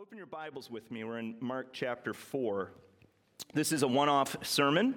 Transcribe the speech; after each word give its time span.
open 0.00 0.16
your 0.16 0.26
Bibles 0.26 0.70
with 0.70 0.90
me. 0.90 1.04
We're 1.04 1.18
in 1.18 1.34
Mark 1.40 1.74
chapter 1.74 2.14
4. 2.14 2.72
This 3.52 3.70
is 3.70 3.82
a 3.82 3.86
one 3.86 4.08
off 4.08 4.34
sermon. 4.40 4.94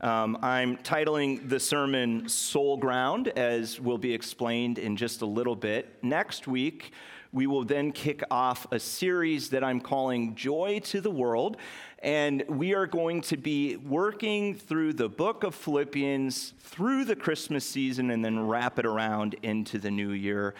Um, 0.00 0.36
I'm 0.42 0.78
titling 0.78 1.48
the 1.48 1.60
sermon 1.60 2.28
Soul 2.28 2.76
Ground, 2.76 3.28
as 3.28 3.78
will 3.78 3.98
be 3.98 4.12
explained 4.12 4.80
in 4.80 4.96
just 4.96 5.22
a 5.22 5.26
little 5.26 5.54
bit. 5.54 5.96
Next 6.02 6.48
week, 6.48 6.90
we 7.30 7.46
will 7.46 7.64
then 7.64 7.92
kick 7.92 8.24
off 8.32 8.66
a 8.72 8.80
series 8.80 9.50
that 9.50 9.62
I'm 9.62 9.80
calling 9.80 10.34
Joy 10.34 10.80
to 10.86 11.00
the 11.00 11.10
World. 11.10 11.56
And 12.00 12.42
we 12.48 12.74
are 12.74 12.88
going 12.88 13.20
to 13.20 13.36
be 13.36 13.76
working 13.76 14.56
through 14.56 14.94
the 14.94 15.08
book 15.08 15.44
of 15.44 15.54
Philippians 15.54 16.54
through 16.58 17.04
the 17.04 17.14
Christmas 17.14 17.64
season 17.64 18.10
and 18.10 18.24
then 18.24 18.48
wrap 18.48 18.80
it 18.80 18.86
around 18.86 19.36
into 19.44 19.78
the 19.78 19.92
new 19.92 20.10
year. 20.10 20.56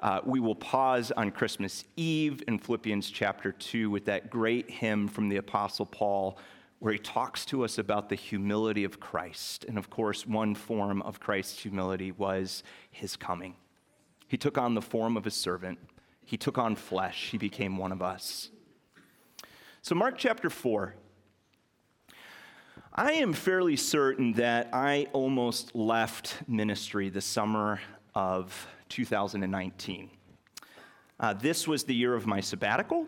Uh, 0.00 0.20
we 0.24 0.40
will 0.40 0.54
pause 0.54 1.10
on 1.12 1.30
Christmas 1.30 1.84
Eve 1.96 2.42
in 2.46 2.58
Philippians 2.58 3.10
chapter 3.10 3.52
2 3.52 3.88
with 3.88 4.04
that 4.04 4.28
great 4.28 4.70
hymn 4.70 5.08
from 5.08 5.28
the 5.28 5.36
Apostle 5.36 5.86
Paul, 5.86 6.38
where 6.80 6.92
he 6.92 6.98
talks 6.98 7.46
to 7.46 7.64
us 7.64 7.78
about 7.78 8.10
the 8.10 8.14
humility 8.14 8.84
of 8.84 9.00
Christ. 9.00 9.64
And 9.64 9.78
of 9.78 9.88
course, 9.88 10.26
one 10.26 10.54
form 10.54 11.00
of 11.02 11.18
Christ's 11.18 11.60
humility 11.60 12.12
was 12.12 12.62
his 12.90 13.16
coming. 13.16 13.54
He 14.28 14.36
took 14.36 14.58
on 14.58 14.74
the 14.74 14.82
form 14.82 15.16
of 15.16 15.26
a 15.26 15.30
servant, 15.30 15.78
he 16.24 16.36
took 16.36 16.58
on 16.58 16.76
flesh, 16.76 17.30
he 17.30 17.38
became 17.38 17.78
one 17.78 17.92
of 17.92 18.02
us. 18.02 18.50
So, 19.80 19.94
Mark 19.94 20.18
chapter 20.18 20.50
4. 20.50 20.94
I 22.92 23.12
am 23.12 23.32
fairly 23.34 23.76
certain 23.76 24.32
that 24.34 24.70
I 24.72 25.06
almost 25.12 25.74
left 25.74 26.36
ministry 26.48 27.08
the 27.08 27.20
summer 27.20 27.80
of 28.16 28.66
2019. 28.88 30.08
Uh, 31.20 31.34
this 31.34 31.68
was 31.68 31.84
the 31.84 31.94
year 31.94 32.14
of 32.14 32.26
my 32.26 32.40
sabbatical. 32.40 33.06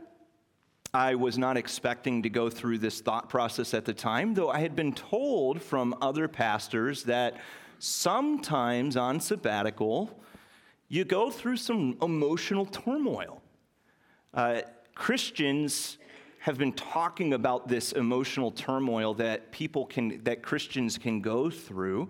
I 0.93 1.15
was 1.15 1.39
not 1.39 1.57
expecting 1.57 2.23
to 2.23 2.29
go 2.29 2.51
through 2.51 2.79
this 2.79 3.01
thought 3.01 3.31
process 3.31 3.73
at 3.73 3.87
the 3.87 3.95
time, 3.95 4.35
though 4.35 4.51
I 4.51 4.61
had 4.61 4.77
been 4.77 4.93
told 4.93 5.63
from 5.63 5.95
other 6.03 6.29
pastors 6.29 7.05
that 7.05 7.39
sometimes 7.79 8.99
on 8.99 9.19
sabbatical, 9.21 10.11
you 10.89 11.05
go 11.05 11.31
through 11.31 11.57
some 11.57 11.97
emotional 12.03 12.67
turmoil. 12.67 13.41
Uh, 14.35 14.61
Christians 14.95 15.97
have 16.49 16.57
been 16.57 16.73
talking 16.73 17.35
about 17.35 17.69
this 17.69 17.93
emotional 17.93 18.51
turmoil 18.51 19.13
that 19.13 19.53
people 19.53 19.85
can, 19.85 20.19
that 20.25 20.43
Christians 20.43 20.97
can 20.97 21.21
go 21.21 21.51
through 21.51 22.09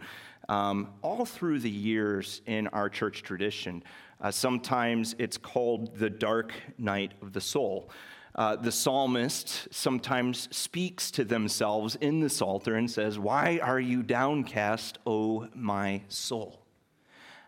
um, 0.48 0.90
all 1.02 1.24
through 1.24 1.58
the 1.58 1.68
years 1.68 2.40
in 2.46 2.68
our 2.68 2.88
church 2.88 3.24
tradition. 3.24 3.82
Uh, 4.20 4.30
sometimes 4.30 5.16
it's 5.18 5.36
called 5.36 5.92
the 5.96 6.08
dark 6.08 6.52
night 6.78 7.14
of 7.20 7.32
the 7.32 7.40
soul. 7.40 7.90
Uh, 8.36 8.54
the 8.54 8.70
psalmist 8.70 9.66
sometimes 9.72 10.48
speaks 10.56 11.10
to 11.10 11.24
themselves 11.24 11.96
in 11.96 12.20
the 12.20 12.30
Psalter 12.30 12.76
and 12.76 12.88
says, 12.88 13.18
Why 13.18 13.58
are 13.60 13.80
you 13.80 14.04
downcast, 14.04 14.98
O 15.04 15.48
my 15.52 16.02
soul? 16.06 16.64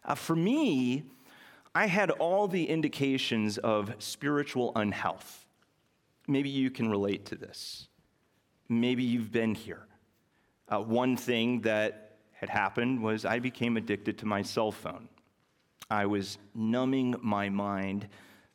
Uh, 0.04 0.16
for 0.16 0.34
me, 0.34 1.04
I 1.72 1.86
had 1.86 2.10
all 2.10 2.48
the 2.48 2.68
indications 2.68 3.58
of 3.58 3.94
spiritual 4.00 4.72
unhealth. 4.74 5.46
Maybe 6.30 6.48
you 6.48 6.70
can 6.70 6.88
relate 6.88 7.26
to 7.26 7.34
this. 7.34 7.88
Maybe 8.68 9.02
you've 9.02 9.32
been 9.32 9.56
here. 9.56 9.88
Uh, 10.68 10.78
one 10.78 11.16
thing 11.16 11.62
that 11.62 12.18
had 12.30 12.48
happened 12.48 13.02
was 13.02 13.24
I 13.24 13.40
became 13.40 13.76
addicted 13.76 14.16
to 14.18 14.26
my 14.26 14.42
cell 14.42 14.70
phone. 14.70 15.08
I 15.90 16.06
was 16.06 16.38
numbing 16.54 17.16
my 17.20 17.48
mind 17.48 18.06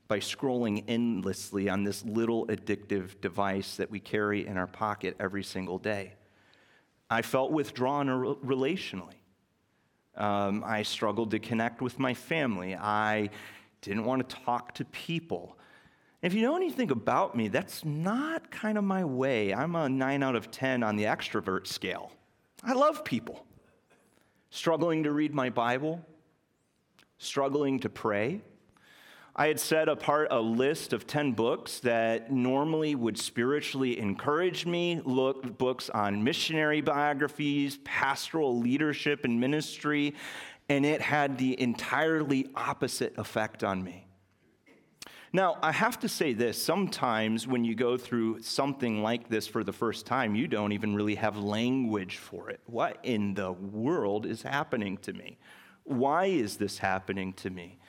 by 0.08 0.20
scrolling 0.20 0.86
endlessly 0.88 1.68
on 1.68 1.84
this 1.84 2.06
little 2.06 2.48
addictive 2.48 3.20
device 3.20 3.76
that 3.76 3.92
we 3.92 4.00
carry 4.00 4.48
in 4.48 4.56
our 4.56 4.68
pocket 4.68 5.18
every 5.20 5.44
single 5.44 5.78
day. 5.78 6.14
I 7.10 7.24
felt 7.24 7.52
withdrawn 7.52 8.08
relationally. 8.08 9.20
Um, 10.16 10.64
I 10.66 10.84
struggled 10.84 11.32
to 11.32 11.40
connect 11.40 11.82
with 11.82 12.00
my 12.00 12.14
family. 12.14 12.74
I 12.74 13.32
didn't 13.82 14.06
want 14.06 14.30
to 14.30 14.36
talk 14.46 14.74
to 14.76 14.86
people. 14.86 15.58
If 16.26 16.34
you 16.34 16.42
know 16.42 16.56
anything 16.56 16.90
about 16.90 17.36
me, 17.36 17.50
that's 17.50 17.86
not 17.86 18.50
kind 18.50 18.80
of 18.80 18.84
my 18.84 19.06
way. 19.06 19.54
I'm 19.54 19.76
a 19.76 19.88
9 19.88 20.24
out 20.24 20.36
of 20.36 20.50
10 20.50 20.82
on 20.82 20.96
the 20.96 21.04
extrovert 21.04 21.68
scale. 21.68 22.12
I 22.64 22.74
love 22.74 23.06
people 23.06 23.46
struggling 24.50 25.04
to 25.04 25.12
read 25.12 25.36
my 25.36 25.52
Bible, 25.52 26.04
struggling 27.20 27.80
to 27.82 27.90
pray. 27.90 28.42
I 29.36 29.46
had 29.46 29.60
set 29.60 29.88
apart 29.88 30.30
a 30.32 30.40
list 30.40 30.94
of 30.94 31.06
10 31.06 31.34
books 31.34 31.80
that 31.82 32.32
normally 32.32 32.96
would 32.96 33.20
spiritually 33.20 34.00
encourage 34.00 34.66
me, 34.66 35.02
look 35.06 35.60
books 35.60 35.92
on 35.92 36.24
missionary 36.24 36.82
biographies, 36.82 37.78
pastoral 37.84 38.60
leadership 38.60 39.26
and 39.26 39.40
ministry, 39.40 40.16
and 40.70 40.88
it 40.88 41.02
had 41.02 41.38
the 41.38 41.62
entirely 41.62 42.48
opposite 42.56 43.16
effect 43.20 43.64
on 43.64 43.84
me. 43.84 44.05
Now, 45.36 45.58
I 45.62 45.74
have 45.74 46.00
to 46.00 46.08
say 46.08 46.32
this 46.32 46.64
sometimes 46.64 47.46
when 47.46 47.66
you 47.66 47.76
go 47.76 47.98
through 47.98 48.42
something 48.42 49.04
like 49.04 49.28
this 49.28 49.46
for 49.48 49.66
the 49.66 49.74
first 49.74 50.06
time, 50.06 50.34
you 50.34 50.48
don't 50.48 50.72
even 50.72 50.96
really 50.96 51.16
have 51.16 51.38
language 51.38 52.20
for 52.20 52.50
it. 52.50 52.62
What 52.68 53.00
in 53.04 53.34
the 53.34 53.52
world 53.52 54.26
is 54.26 54.44
happening 54.44 54.96
to 55.00 55.12
me? 55.12 55.38
Why 55.84 56.28
is 56.28 56.56
this 56.56 56.78
happening 56.78 57.34
to 57.34 57.50
me? 57.50 57.80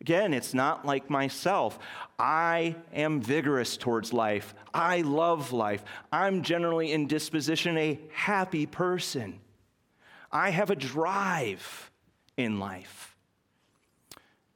Again, 0.00 0.34
it's 0.34 0.52
not 0.52 0.84
like 0.84 1.08
myself. 1.08 1.78
I 2.18 2.74
am 2.92 3.20
vigorous 3.20 3.76
towards 3.76 4.12
life. 4.12 4.52
I 4.74 5.02
love 5.02 5.52
life. 5.52 5.84
I'm 6.10 6.42
generally 6.42 6.90
in 6.90 7.06
disposition 7.06 7.78
a 7.78 8.00
happy 8.10 8.66
person. 8.66 9.38
I 10.32 10.50
have 10.50 10.70
a 10.70 10.76
drive 10.76 11.92
in 12.36 12.58
life 12.58 13.15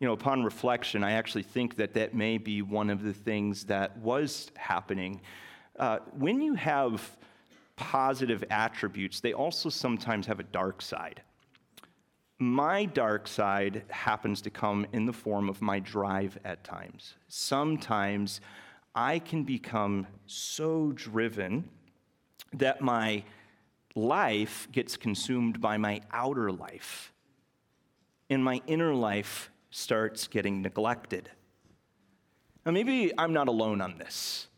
you 0.00 0.06
know, 0.06 0.14
upon 0.14 0.42
reflection, 0.42 1.04
I 1.04 1.12
actually 1.12 1.42
think 1.42 1.76
that 1.76 1.92
that 1.94 2.14
may 2.14 2.38
be 2.38 2.62
one 2.62 2.88
of 2.88 3.02
the 3.02 3.12
things 3.12 3.64
that 3.64 3.96
was 3.98 4.50
happening. 4.56 5.20
Uh, 5.78 5.98
when 6.18 6.40
you 6.40 6.54
have 6.54 7.16
positive 7.76 8.42
attributes, 8.50 9.20
they 9.20 9.34
also 9.34 9.68
sometimes 9.68 10.26
have 10.26 10.40
a 10.40 10.44
dark 10.44 10.80
side. 10.80 11.22
My 12.38 12.86
dark 12.86 13.28
side 13.28 13.84
happens 13.90 14.40
to 14.42 14.50
come 14.50 14.86
in 14.94 15.04
the 15.04 15.12
form 15.12 15.50
of 15.50 15.60
my 15.60 15.78
drive 15.78 16.38
at 16.46 16.64
times. 16.64 17.14
Sometimes 17.28 18.40
I 18.94 19.18
can 19.18 19.44
become 19.44 20.06
so 20.26 20.92
driven 20.92 21.68
that 22.54 22.80
my 22.80 23.22
life 23.94 24.66
gets 24.72 24.96
consumed 24.96 25.60
by 25.60 25.76
my 25.76 26.00
outer 26.10 26.50
life. 26.50 27.12
And 28.30 28.42
my 28.42 28.62
inner 28.66 28.94
life 28.94 29.50
starts 29.70 30.26
getting 30.26 30.62
neglected. 30.62 31.30
Now, 32.64 32.72
maybe 32.72 33.12
I'm 33.16 33.32
not 33.32 33.48
alone 33.48 33.80
on 33.80 33.98
this. 33.98 34.48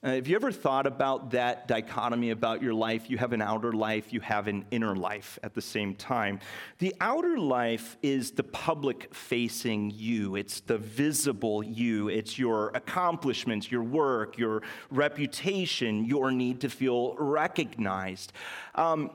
Uh, 0.00 0.10
have 0.10 0.28
you 0.28 0.36
ever 0.36 0.52
thought 0.52 0.86
about 0.86 1.32
that 1.32 1.66
dichotomy 1.66 2.30
about 2.30 2.62
your 2.62 2.72
life? 2.72 3.10
You 3.10 3.18
have 3.18 3.32
an 3.32 3.42
outer 3.42 3.72
life, 3.72 4.12
you 4.12 4.20
have 4.20 4.46
an 4.46 4.64
inner 4.70 4.94
life 4.94 5.40
at 5.42 5.54
the 5.54 5.60
same 5.60 5.96
time. 5.96 6.38
The 6.78 6.94
outer 7.00 7.36
life 7.36 7.96
is 8.00 8.30
the 8.30 8.44
public 8.44 9.12
facing 9.12 9.90
you, 9.90 10.36
it's 10.36 10.60
the 10.60 10.78
visible 10.78 11.64
you, 11.64 12.08
it's 12.08 12.38
your 12.38 12.68
accomplishments, 12.76 13.72
your 13.72 13.82
work, 13.82 14.38
your 14.38 14.62
reputation, 14.90 16.04
your 16.04 16.30
need 16.30 16.60
to 16.60 16.70
feel 16.70 17.16
recognized. 17.18 18.32
Um, 18.76 19.10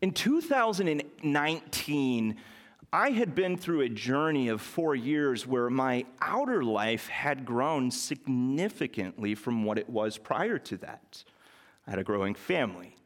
in 0.00 0.12
2019, 0.12 2.36
I 2.92 3.10
had 3.10 3.34
been 3.34 3.58
through 3.58 3.82
a 3.82 3.88
journey 3.90 4.48
of 4.48 4.62
four 4.62 4.94
years 4.94 5.46
where 5.46 5.68
my 5.68 6.06
outer 6.22 6.64
life 6.64 7.06
had 7.08 7.44
grown 7.44 7.90
significantly 7.90 9.34
from 9.34 9.64
what 9.64 9.76
it 9.76 9.90
was 9.90 10.16
prior 10.16 10.58
to 10.60 10.78
that. 10.78 11.22
I 11.86 11.90
had 11.90 11.98
a 11.98 12.04
growing 12.04 12.34
family, 12.34 12.96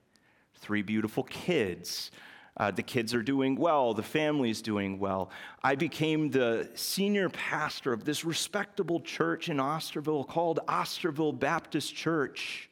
three 0.54 0.82
beautiful 0.82 1.24
kids. 1.24 2.12
Uh, 2.56 2.70
the 2.70 2.82
kids 2.82 3.12
are 3.12 3.24
doing 3.24 3.56
well, 3.56 3.92
the 3.92 4.04
family's 4.04 4.62
doing 4.62 5.00
well. 5.00 5.30
I 5.64 5.74
became 5.74 6.30
the 6.30 6.70
senior 6.74 7.28
pastor 7.28 7.92
of 7.92 8.04
this 8.04 8.24
respectable 8.24 9.00
church 9.00 9.48
in 9.48 9.56
Osterville 9.56 10.28
called 10.28 10.60
Osterville 10.68 11.36
Baptist 11.36 11.92
Church. 11.92 12.70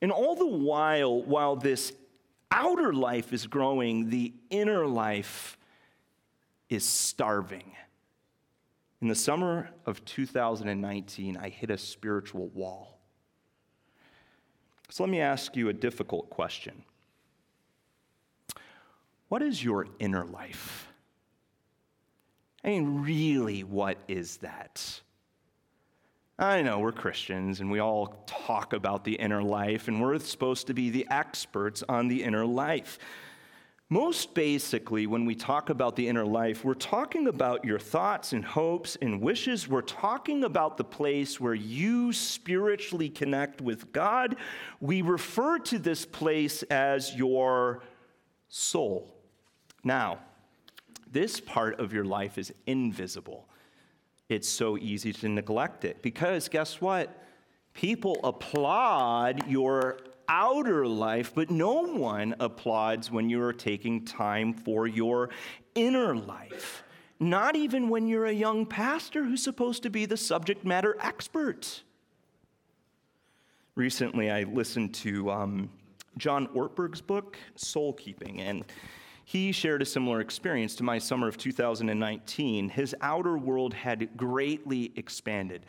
And 0.00 0.10
all 0.10 0.34
the 0.34 0.46
while, 0.46 1.22
while 1.22 1.56
this 1.56 1.92
outer 2.50 2.94
life 2.94 3.34
is 3.34 3.46
growing, 3.46 4.08
the 4.08 4.32
inner 4.48 4.86
life 4.86 5.58
is 6.68 6.84
starving. 6.84 7.72
In 9.00 9.08
the 9.08 9.14
summer 9.14 9.70
of 9.86 10.04
2019, 10.04 11.36
I 11.36 11.48
hit 11.48 11.70
a 11.70 11.78
spiritual 11.78 12.48
wall. 12.48 13.00
So 14.88 15.02
let 15.02 15.10
me 15.10 15.20
ask 15.20 15.56
you 15.56 15.68
a 15.68 15.72
difficult 15.72 16.30
question 16.30 16.84
What 19.28 19.42
is 19.42 19.62
your 19.62 19.86
inner 19.98 20.24
life? 20.24 20.88
I 22.64 22.68
mean, 22.68 23.02
really, 23.02 23.62
what 23.62 23.98
is 24.08 24.38
that? 24.38 25.02
I 26.38 26.62
know 26.62 26.80
we're 26.80 26.92
Christians 26.92 27.60
and 27.60 27.70
we 27.70 27.78
all 27.78 28.24
talk 28.26 28.72
about 28.72 29.04
the 29.04 29.14
inner 29.14 29.42
life, 29.42 29.86
and 29.86 30.00
we're 30.00 30.18
supposed 30.18 30.66
to 30.66 30.74
be 30.74 30.90
the 30.90 31.06
experts 31.10 31.84
on 31.88 32.08
the 32.08 32.24
inner 32.24 32.44
life. 32.44 32.98
Most 33.90 34.34
basically, 34.34 35.06
when 35.06 35.24
we 35.24 35.34
talk 35.34 35.68
about 35.68 35.94
the 35.94 36.08
inner 36.08 36.24
life, 36.24 36.64
we're 36.64 36.74
talking 36.74 37.28
about 37.28 37.64
your 37.64 37.78
thoughts 37.78 38.32
and 38.32 38.44
hopes 38.44 38.96
and 39.00 39.20
wishes. 39.20 39.68
We're 39.68 39.82
talking 39.82 40.44
about 40.44 40.76
the 40.76 40.84
place 40.84 41.38
where 41.38 41.54
you 41.54 42.12
spiritually 42.12 43.10
connect 43.10 43.60
with 43.60 43.92
God. 43.92 44.36
We 44.80 45.02
refer 45.02 45.58
to 45.60 45.78
this 45.78 46.06
place 46.06 46.62
as 46.64 47.14
your 47.14 47.82
soul. 48.48 49.14
Now, 49.84 50.18
this 51.10 51.38
part 51.38 51.78
of 51.78 51.92
your 51.92 52.04
life 52.04 52.38
is 52.38 52.52
invisible 52.66 53.46
it's 54.28 54.48
so 54.48 54.78
easy 54.78 55.12
to 55.12 55.28
neglect 55.28 55.84
it. 55.84 56.02
Because 56.02 56.48
guess 56.48 56.80
what? 56.80 57.22
People 57.74 58.18
applaud 58.24 59.48
your 59.48 59.98
outer 60.28 60.86
life, 60.86 61.32
but 61.34 61.50
no 61.50 61.82
one 61.82 62.34
applauds 62.40 63.10
when 63.10 63.28
you 63.28 63.42
are 63.42 63.52
taking 63.52 64.04
time 64.04 64.54
for 64.54 64.86
your 64.86 65.30
inner 65.74 66.16
life. 66.16 66.82
Not 67.20 67.56
even 67.56 67.88
when 67.88 68.06
you're 68.06 68.26
a 68.26 68.32
young 68.32 68.66
pastor 68.66 69.24
who's 69.24 69.42
supposed 69.42 69.82
to 69.84 69.90
be 69.90 70.04
the 70.06 70.16
subject 70.16 70.64
matter 70.64 70.96
expert. 71.00 71.82
Recently, 73.76 74.30
I 74.30 74.42
listened 74.44 74.94
to 74.94 75.30
um, 75.30 75.70
John 76.16 76.48
Ortberg's 76.48 77.00
book, 77.00 77.38
Soul 77.56 77.92
Keeping, 77.92 78.40
and 78.40 78.64
he 79.24 79.52
shared 79.52 79.82
a 79.82 79.86
similar 79.86 80.20
experience 80.20 80.74
to 80.76 80.82
my 80.82 80.98
summer 80.98 81.28
of 81.28 81.38
2019. 81.38 82.68
His 82.68 82.94
outer 83.00 83.38
world 83.38 83.74
had 83.74 84.16
greatly 84.16 84.92
expanded. 84.96 85.64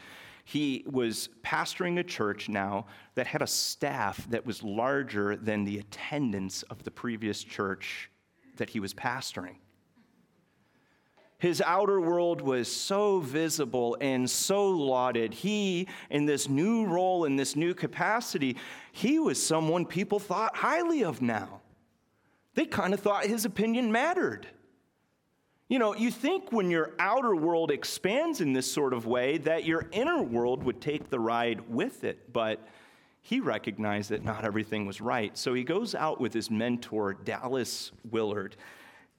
He 0.45 0.85
was 0.87 1.29
pastoring 1.43 1.99
a 1.99 2.03
church 2.03 2.47
now 2.47 2.85
that 3.15 3.27
had 3.27 3.41
a 3.41 3.47
staff 3.47 4.25
that 4.29 4.45
was 4.45 4.63
larger 4.63 5.35
than 5.35 5.65
the 5.65 5.79
attendance 5.79 6.63
of 6.63 6.83
the 6.83 6.91
previous 6.91 7.43
church 7.43 8.09
that 8.55 8.69
he 8.69 8.79
was 8.79 8.93
pastoring. 8.93 9.55
His 11.37 11.61
outer 11.61 11.99
world 11.99 12.41
was 12.41 12.71
so 12.71 13.19
visible 13.19 13.97
and 13.99 14.29
so 14.29 14.69
lauded. 14.69 15.33
He, 15.33 15.87
in 16.09 16.25
this 16.25 16.47
new 16.47 16.85
role, 16.85 17.25
in 17.25 17.35
this 17.35 17.55
new 17.55 17.73
capacity, 17.73 18.55
he 18.93 19.19
was 19.19 19.43
someone 19.45 19.85
people 19.85 20.19
thought 20.19 20.55
highly 20.55 21.03
of 21.03 21.21
now 21.21 21.61
they 22.55 22.65
kind 22.65 22.93
of 22.93 23.01
thought 23.01 23.25
his 23.25 23.45
opinion 23.45 23.91
mattered. 23.91 24.47
You 25.67 25.79
know, 25.79 25.95
you 25.95 26.11
think 26.11 26.51
when 26.51 26.69
your 26.69 26.91
outer 26.99 27.35
world 27.35 27.71
expands 27.71 28.39
in 28.39 28.53
this 28.53 28.71
sort 28.71 28.93
of 28.93 29.07
way 29.07 29.39
that 29.39 29.65
your 29.65 29.87
inner 29.91 30.21
world 30.21 30.63
would 30.63 30.79
take 30.79 31.09
the 31.09 31.19
ride 31.19 31.69
with 31.69 32.03
it, 32.03 32.31
but 32.31 32.67
he 33.21 33.39
recognized 33.39 34.11
that 34.11 34.23
not 34.23 34.45
everything 34.45 34.85
was 34.85 35.01
right. 35.01 35.35
So 35.35 35.55
he 35.55 35.63
goes 35.63 35.95
out 35.95 36.21
with 36.21 36.33
his 36.33 36.51
mentor, 36.51 37.13
Dallas 37.13 37.91
Willard, 38.11 38.55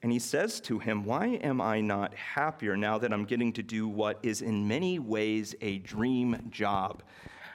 and 0.03 0.13
he 0.13 0.21
says 0.21 0.61
to 0.61 0.79
him, 0.79 1.05
Why 1.05 1.27
am 1.43 1.61
I 1.61 1.81
not 1.81 2.15
happier 2.15 2.77
now 2.77 2.99
that 2.99 3.13
I'm 3.13 3.25
getting 3.25 3.53
to 3.55 3.63
do 3.63 3.89
what 3.89 4.21
is 4.23 4.43
in 4.43 4.69
many 4.69 5.01
ways 5.01 5.57
a 5.61 5.79
dream 5.79 6.49
job? 6.51 7.03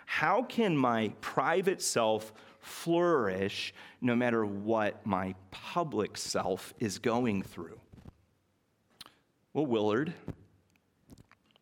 How 0.05 0.43
can 0.43 0.75
my 0.75 1.13
private 1.21 1.81
self 1.81 2.33
flourish 2.61 3.73
no 4.01 4.15
matter 4.15 4.45
what 4.45 5.05
my 5.05 5.35
public 5.49 6.17
self 6.17 6.73
is 6.79 6.99
going 6.99 7.43
through. 7.43 7.79
Well, 9.53 9.65
Willard 9.65 10.13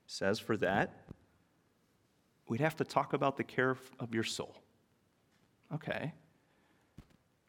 says 0.05 0.39
for 0.39 0.57
that, 0.57 0.93
we'd 2.47 2.61
have 2.61 2.75
to 2.77 2.83
talk 2.83 3.13
about 3.13 3.37
the 3.37 3.43
care 3.43 3.77
of 3.99 4.13
your 4.13 4.23
soul. 4.23 4.55
Okay. 5.73 6.13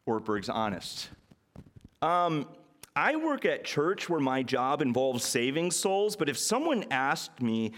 Ortberg's 0.07 0.49
honest. 0.49 1.09
Um, 2.01 2.47
I 2.95 3.15
work 3.15 3.45
at 3.45 3.63
church 3.63 4.09
where 4.09 4.19
my 4.19 4.41
job 4.41 4.81
involves 4.81 5.23
saving 5.23 5.71
souls, 5.71 6.15
but 6.15 6.27
if 6.27 6.37
someone 6.37 6.85
asked 6.89 7.41
me, 7.41 7.73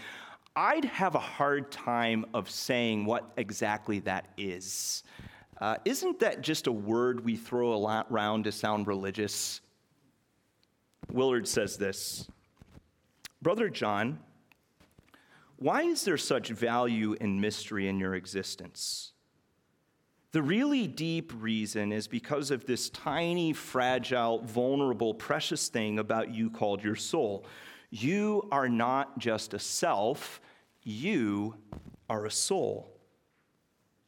I'd 0.56 0.84
have 0.86 1.14
a 1.14 1.20
hard 1.20 1.70
time 1.70 2.24
of 2.32 2.48
saying 2.48 3.04
what 3.04 3.30
exactly 3.36 3.98
that 4.00 4.28
is. 4.36 5.02
Uh, 5.60 5.76
isn't 5.84 6.18
that 6.20 6.40
just 6.40 6.66
a 6.66 6.72
word 6.72 7.24
we 7.24 7.36
throw 7.36 7.74
a 7.74 7.76
lot 7.76 8.06
around 8.10 8.44
to 8.44 8.52
sound 8.52 8.86
religious? 8.86 9.60
Willard 11.12 11.46
says 11.46 11.76
this 11.76 12.28
Brother 13.44 13.68
John, 13.68 14.20
why 15.56 15.82
is 15.82 16.02
there 16.02 16.16
such 16.16 16.48
value 16.48 17.14
and 17.20 17.42
mystery 17.42 17.88
in 17.88 17.98
your 18.00 18.14
existence? 18.14 19.12
The 20.32 20.42
really 20.42 20.86
deep 20.86 21.30
reason 21.36 21.92
is 21.92 22.08
because 22.08 22.50
of 22.50 22.64
this 22.64 22.88
tiny, 22.88 23.52
fragile, 23.52 24.38
vulnerable, 24.38 25.12
precious 25.12 25.68
thing 25.68 25.98
about 25.98 26.34
you 26.34 26.48
called 26.48 26.82
your 26.82 26.96
soul. 26.96 27.44
You 27.90 28.48
are 28.50 28.66
not 28.66 29.18
just 29.18 29.52
a 29.52 29.58
self, 29.58 30.40
you 30.82 31.54
are 32.08 32.24
a 32.24 32.30
soul. 32.30 32.93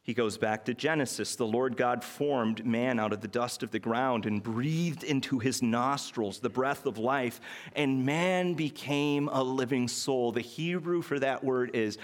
He 0.07 0.13
goes 0.13 0.37
back 0.37 0.63
to 0.65 0.73
Genesis. 0.73 1.35
The 1.35 1.45
Lord 1.45 1.75
God 1.75 2.01
formed 2.01 2.65
man 2.65 2.97
out 2.97 3.11
of 3.11 3.19
the 3.19 3.27
dust 3.27 3.61
of 3.61 3.71
the 3.71 3.79
ground 3.79 4.25
and 4.25 4.41
breathed 4.41 5.03
into 5.03 5.37
his 5.39 5.61
nostrils 5.61 6.39
the 6.39 6.49
breath 6.49 6.85
of 6.85 6.97
life, 6.97 7.41
and 7.75 8.05
man 8.05 8.53
became 8.53 9.27
a 9.27 9.43
living 9.43 9.89
soul. 9.89 10.31
The 10.31 10.39
Hebrew 10.39 11.01
for 11.01 11.19
that 11.19 11.43
word 11.43 11.75
is 11.75 11.97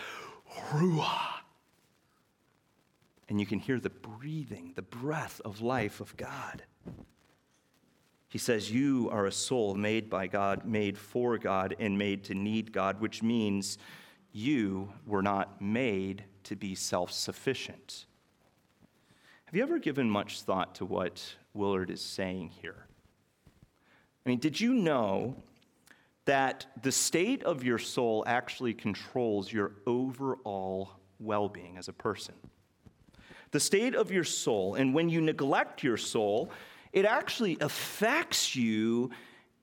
ruah. 0.72 1.36
And 3.30 3.40
you 3.40 3.46
can 3.46 3.60
hear 3.60 3.80
the 3.80 3.90
breathing, 3.90 4.74
the 4.76 4.82
breath 4.82 5.40
of 5.46 5.62
life 5.62 6.02
of 6.02 6.18
God. 6.18 6.64
He 8.28 8.38
says, 8.38 8.70
You 8.70 9.08
are 9.14 9.28
a 9.28 9.32
soul 9.32 9.76
made 9.76 10.10
by 10.10 10.28
God, 10.28 10.66
made 10.66 10.98
for 10.98 11.38
God, 11.38 11.74
and 11.80 11.98
made 11.98 12.26
to 12.26 12.34
need 12.34 12.74
God, 12.74 13.00
which 13.00 13.24
means 13.24 13.78
you 14.34 14.92
were 15.06 15.22
not 15.22 15.62
made 15.62 16.26
to 16.46 16.56
be 16.56 16.76
self 16.76 17.12
sufficient. 17.12 18.06
Have 19.46 19.56
you 19.56 19.64
ever 19.64 19.80
given 19.80 20.10
much 20.10 20.42
thought 20.42 20.76
to 20.76 20.86
what 20.86 21.36
Willard 21.54 21.92
is 21.92 22.02
saying 22.02 22.52
here? 22.62 22.88
I 24.26 24.30
mean, 24.30 24.40
did 24.40 24.60
you 24.60 24.74
know 24.74 25.36
that 26.26 26.66
the 26.82 26.92
state 26.92 27.44
of 27.44 27.64
your 27.64 27.78
soul 27.78 28.24
actually 28.26 28.74
controls 28.74 29.52
your 29.52 29.74
overall 29.86 30.92
well 31.20 31.50
being 31.50 31.78
as 31.78 31.88
a 31.88 31.94
person? 31.94 32.36
The 33.52 33.60
state 33.60 33.94
of 33.94 34.12
your 34.12 34.24
soul, 34.24 34.76
and 34.76 34.94
when 34.94 35.10
you 35.10 35.22
neglect 35.22 35.84
your 35.84 35.98
soul, 35.98 36.50
it 36.92 37.06
actually 37.06 37.58
affects 37.62 38.56
you 38.56 39.12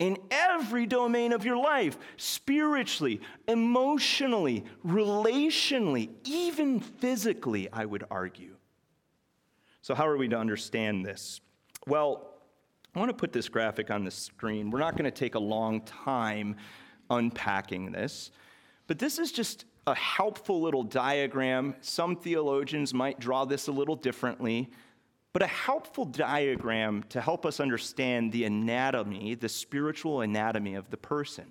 in 0.01 0.17
every 0.31 0.87
domain 0.87 1.33
of 1.33 1.45
your 1.45 1.59
life 1.59 1.97
spiritually, 2.17 3.21
emotionally, 3.47 4.65
relationally, 4.85 6.09
even 6.25 6.81
physically, 6.81 7.69
I 7.71 7.85
would 7.85 8.05
argue. 8.11 8.57
So, 9.83 9.95
how 9.95 10.09
are 10.09 10.17
we 10.17 10.27
to 10.29 10.37
understand 10.37 11.07
this? 11.07 11.41
Well, 11.87 12.35
I 12.95 12.99
want 12.99 13.11
to 13.11 13.17
put 13.17 13.33
this 13.33 13.49
graphic 13.49 13.91
on 13.91 14.05
the 14.05 14.11
screen. 14.11 14.71
We're 14.71 14.81
not 14.81 14.97
going 14.97 15.05
to 15.05 15.17
take 15.17 15.37
a 15.37 15.41
long 15.41 15.83
time 15.83 16.57
unpacking 17.11 17.93
this, 17.93 18.31
but 18.87 18.99
this 18.99 19.19
is 19.19 19.31
just 19.31 19.67
a 19.87 19.95
helpful 19.95 20.61
little 20.61 20.83
diagram. 20.83 21.75
Some 21.83 22.17
theologians 22.17 22.93
might 22.95 23.21
draw 23.21 23.45
this 23.45 23.69
a 23.69 23.73
little 23.73 23.97
differently 23.97 24.71
but 25.33 25.43
a 25.43 25.47
helpful 25.47 26.05
diagram 26.05 27.05
to 27.11 27.21
help 27.21 27.47
us 27.47 27.61
understand 27.61 28.33
the 28.33 28.45
anatomy, 28.45 29.35
the 29.35 29.49
spiritual 29.49 30.23
anatomy 30.23 30.75
of 30.75 30.91
the 30.91 30.97
person. 30.97 31.47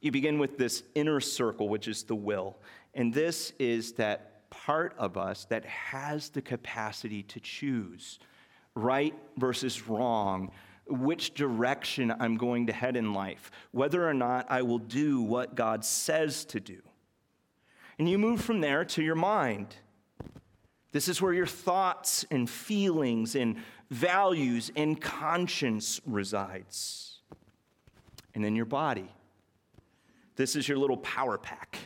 You 0.00 0.10
begin 0.10 0.38
with 0.38 0.56
this 0.56 0.82
inner 0.94 1.20
circle, 1.20 1.68
which 1.68 1.88
is 1.88 2.04
the 2.04 2.14
will. 2.14 2.56
And 2.94 3.12
this 3.12 3.52
is 3.58 3.92
that 3.94 4.48
part 4.50 4.94
of 4.98 5.18
us 5.18 5.44
that 5.46 5.64
has 5.66 6.30
the 6.30 6.42
capacity 6.42 7.22
to 7.24 7.40
choose 7.40 8.18
right 8.74 9.14
versus 9.36 9.88
wrong, 9.88 10.50
which 10.88 11.34
direction 11.34 12.14
I'm 12.18 12.36
going 12.36 12.66
to 12.68 12.72
head 12.72 12.96
in 12.96 13.12
life, 13.12 13.50
whether 13.72 14.08
or 14.08 14.14
not 14.14 14.46
I 14.48 14.62
will 14.62 14.78
do 14.78 15.20
what 15.20 15.54
God 15.54 15.84
says 15.84 16.44
to 16.46 16.60
do. 16.60 16.80
And 17.98 18.08
you 18.08 18.18
move 18.18 18.40
from 18.40 18.60
there 18.60 18.84
to 18.84 19.02
your 19.02 19.14
mind. 19.14 19.74
This 20.96 21.08
is 21.08 21.20
where 21.20 21.34
your 21.34 21.44
thoughts 21.44 22.24
and 22.30 22.48
feelings 22.48 23.36
and 23.36 23.56
values 23.90 24.72
and 24.76 24.98
conscience 24.98 26.00
resides. 26.06 27.18
And 28.34 28.42
then 28.42 28.56
your 28.56 28.64
body. 28.64 29.12
This 30.36 30.56
is 30.56 30.66
your 30.66 30.78
little 30.78 30.96
power 30.96 31.36
pack. 31.36 31.76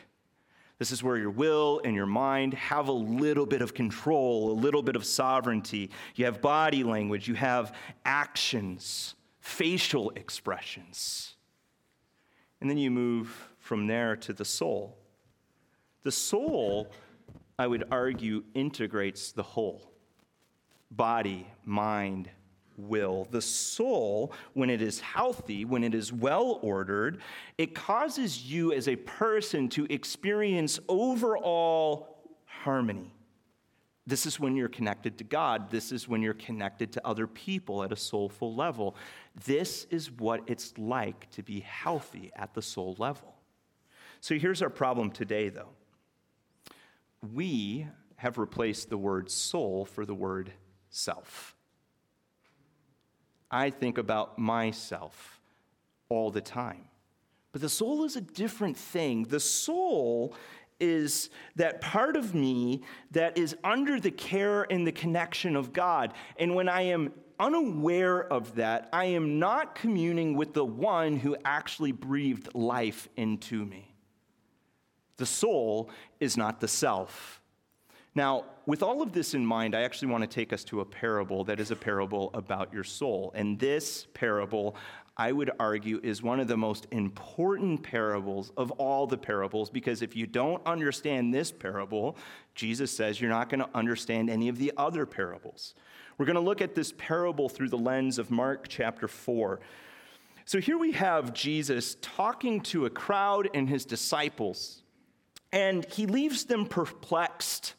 This 0.78 0.92
is 0.92 1.02
where 1.02 1.16
your 1.16 1.32
will 1.32 1.80
and 1.84 1.96
your 1.96 2.06
mind 2.06 2.54
have 2.54 2.86
a 2.86 2.92
little 2.92 3.46
bit 3.46 3.62
of 3.62 3.74
control, 3.74 4.52
a 4.52 4.54
little 4.54 4.80
bit 4.80 4.94
of 4.94 5.04
sovereignty. 5.04 5.90
You 6.14 6.26
have 6.26 6.40
body 6.40 6.84
language, 6.84 7.26
you 7.26 7.34
have 7.34 7.74
actions, 8.04 9.16
facial 9.40 10.10
expressions. 10.10 11.34
And 12.60 12.70
then 12.70 12.78
you 12.78 12.92
move 12.92 13.50
from 13.58 13.88
there 13.88 14.14
to 14.14 14.32
the 14.32 14.44
soul. 14.44 14.96
The 16.04 16.12
soul, 16.12 16.92
I 17.60 17.66
would 17.66 17.84
argue, 17.90 18.42
integrates 18.54 19.32
the 19.32 19.42
whole 19.42 19.92
body, 20.90 21.46
mind, 21.66 22.30
will. 22.78 23.28
The 23.30 23.42
soul, 23.42 24.32
when 24.54 24.70
it 24.70 24.80
is 24.80 24.98
healthy, 25.00 25.66
when 25.66 25.84
it 25.84 25.94
is 25.94 26.10
well 26.10 26.58
ordered, 26.62 27.20
it 27.58 27.74
causes 27.74 28.50
you 28.50 28.72
as 28.72 28.88
a 28.88 28.96
person 28.96 29.68
to 29.70 29.86
experience 29.90 30.80
overall 30.88 32.24
harmony. 32.46 33.12
This 34.06 34.24
is 34.24 34.40
when 34.40 34.56
you're 34.56 34.70
connected 34.70 35.18
to 35.18 35.24
God. 35.24 35.70
This 35.70 35.92
is 35.92 36.08
when 36.08 36.22
you're 36.22 36.32
connected 36.32 36.90
to 36.92 37.06
other 37.06 37.26
people 37.26 37.82
at 37.82 37.92
a 37.92 37.96
soulful 37.96 38.54
level. 38.54 38.96
This 39.44 39.86
is 39.90 40.10
what 40.10 40.40
it's 40.46 40.72
like 40.78 41.30
to 41.32 41.42
be 41.42 41.60
healthy 41.60 42.32
at 42.36 42.54
the 42.54 42.62
soul 42.62 42.96
level. 42.98 43.34
So 44.22 44.38
here's 44.38 44.62
our 44.62 44.70
problem 44.70 45.10
today, 45.10 45.50
though. 45.50 45.74
We 47.22 47.86
have 48.16 48.38
replaced 48.38 48.90
the 48.90 48.98
word 48.98 49.30
soul 49.30 49.84
for 49.84 50.04
the 50.04 50.14
word 50.14 50.52
self. 50.88 51.56
I 53.50 53.70
think 53.70 53.98
about 53.98 54.38
myself 54.38 55.40
all 56.08 56.30
the 56.30 56.40
time. 56.40 56.84
But 57.52 57.62
the 57.62 57.68
soul 57.68 58.04
is 58.04 58.16
a 58.16 58.20
different 58.20 58.76
thing. 58.76 59.24
The 59.24 59.40
soul 59.40 60.34
is 60.78 61.30
that 61.56 61.80
part 61.80 62.16
of 62.16 62.34
me 62.34 62.82
that 63.10 63.36
is 63.36 63.56
under 63.64 64.00
the 64.00 64.10
care 64.10 64.70
and 64.70 64.86
the 64.86 64.92
connection 64.92 65.56
of 65.56 65.72
God. 65.72 66.14
And 66.38 66.54
when 66.54 66.68
I 66.68 66.82
am 66.82 67.12
unaware 67.38 68.32
of 68.32 68.54
that, 68.56 68.88
I 68.92 69.06
am 69.06 69.38
not 69.38 69.74
communing 69.74 70.34
with 70.34 70.54
the 70.54 70.64
one 70.64 71.16
who 71.16 71.36
actually 71.44 71.92
breathed 71.92 72.54
life 72.54 73.08
into 73.16 73.64
me. 73.64 73.89
The 75.20 75.26
soul 75.26 75.90
is 76.18 76.38
not 76.38 76.60
the 76.60 76.66
self. 76.66 77.42
Now, 78.14 78.46
with 78.64 78.82
all 78.82 79.02
of 79.02 79.12
this 79.12 79.34
in 79.34 79.44
mind, 79.44 79.74
I 79.74 79.82
actually 79.82 80.08
want 80.08 80.22
to 80.22 80.26
take 80.26 80.50
us 80.50 80.64
to 80.64 80.80
a 80.80 80.84
parable 80.86 81.44
that 81.44 81.60
is 81.60 81.70
a 81.70 81.76
parable 81.76 82.30
about 82.32 82.72
your 82.72 82.84
soul. 82.84 83.30
And 83.34 83.58
this 83.58 84.06
parable, 84.14 84.76
I 85.18 85.32
would 85.32 85.50
argue, 85.60 86.00
is 86.02 86.22
one 86.22 86.40
of 86.40 86.48
the 86.48 86.56
most 86.56 86.86
important 86.90 87.82
parables 87.82 88.50
of 88.56 88.70
all 88.72 89.06
the 89.06 89.18
parables 89.18 89.68
because 89.68 90.00
if 90.00 90.16
you 90.16 90.26
don't 90.26 90.62
understand 90.64 91.34
this 91.34 91.52
parable, 91.52 92.16
Jesus 92.54 92.90
says 92.90 93.20
you're 93.20 93.28
not 93.28 93.50
going 93.50 93.60
to 93.60 93.68
understand 93.74 94.30
any 94.30 94.48
of 94.48 94.56
the 94.56 94.72
other 94.78 95.04
parables. 95.04 95.74
We're 96.16 96.24
going 96.24 96.36
to 96.36 96.40
look 96.40 96.62
at 96.62 96.74
this 96.74 96.94
parable 96.96 97.50
through 97.50 97.68
the 97.68 97.76
lens 97.76 98.18
of 98.18 98.30
Mark 98.30 98.68
chapter 98.68 99.06
4. 99.06 99.60
So 100.46 100.60
here 100.60 100.78
we 100.78 100.92
have 100.92 101.34
Jesus 101.34 101.98
talking 102.00 102.62
to 102.62 102.86
a 102.86 102.90
crowd 102.90 103.50
and 103.52 103.68
his 103.68 103.84
disciples, 103.84 104.82
and 105.52 105.84
he 105.86 106.06
leaves 106.06 106.44
them 106.44 106.66
perplexed 106.66 107.74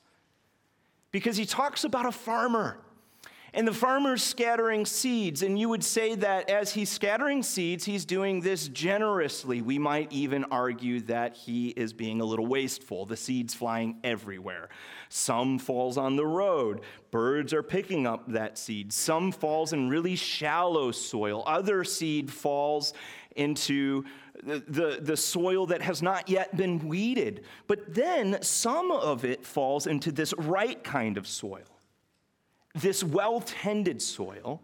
because 1.12 1.38
he 1.38 1.46
talks 1.46 1.84
about 1.84 2.06
a 2.06 2.12
farmer. 2.12 2.78
And 3.54 3.68
the 3.68 3.74
farmer's 3.74 4.24
scattering 4.24 4.86
seeds. 4.86 5.42
And 5.42 5.60
you 5.60 5.68
would 5.68 5.84
say 5.84 6.16
that 6.16 6.50
as 6.50 6.74
he's 6.74 6.90
scattering 6.90 7.44
seeds, 7.44 7.84
he's 7.84 8.06
doing 8.06 8.40
this 8.40 8.70
generously. 8.70 9.62
We 9.62 9.78
might 9.78 10.10
even 10.14 10.46
argue 10.46 11.02
that 11.02 11.36
he 11.36 11.70
is 11.70 11.92
being 11.92 12.22
a 12.22 12.26
little 12.26 12.48
wasteful. 12.48 13.06
The 13.06 13.18
seeds 13.18 13.54
flying 13.54 13.98
everywhere. 14.06 14.70
Some 15.10 15.60
falls 15.60 15.98
on 15.98 16.16
the 16.16 16.26
road. 16.26 16.80
Birds 17.12 17.54
are 17.54 17.64
picking 17.64 18.08
up 18.08 18.32
that 18.32 18.58
seed. 18.58 18.94
Some 18.94 19.34
falls 19.34 19.74
in 19.74 19.90
really 19.90 20.16
shallow 20.16 20.92
soil. 20.92 21.44
Other 21.46 21.84
seed 21.84 22.32
falls 22.32 22.94
into 23.36 24.06
the, 24.44 25.00
the, 25.02 25.18
soil 25.18 25.68
that 25.68 25.82
has 25.82 26.02
not 26.02 26.30
yet 26.30 26.56
been 26.56 26.88
weeded. 26.88 27.44
But 27.68 27.94
then 27.94 28.42
some 28.42 28.92
of 28.92 29.24
it 29.24 29.46
falls 29.46 29.88
into 29.88 30.12
this 30.12 30.34
right 30.38 30.84
kind 30.84 31.18
of 31.18 31.28
soil, 31.28 31.80
this 32.74 33.04
well 33.04 33.42
tended 33.42 34.02
soil 34.02 34.62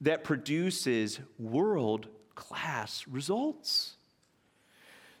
that 0.00 0.24
produces 0.24 1.20
world 1.38 2.08
class 2.34 3.06
results. 3.08 3.96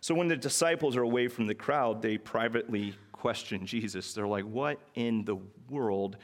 So 0.00 0.14
when 0.14 0.28
the 0.28 0.36
disciples 0.36 0.96
are 0.96 1.02
away 1.02 1.28
from 1.28 1.46
the 1.46 1.54
crowd, 1.54 2.02
they 2.02 2.18
privately 2.18 2.94
question 3.12 3.64
Jesus. 3.64 4.12
They're 4.12 4.26
like, 4.26 4.44
What 4.44 4.78
in 4.94 5.24
the 5.24 5.38
world 5.70 6.18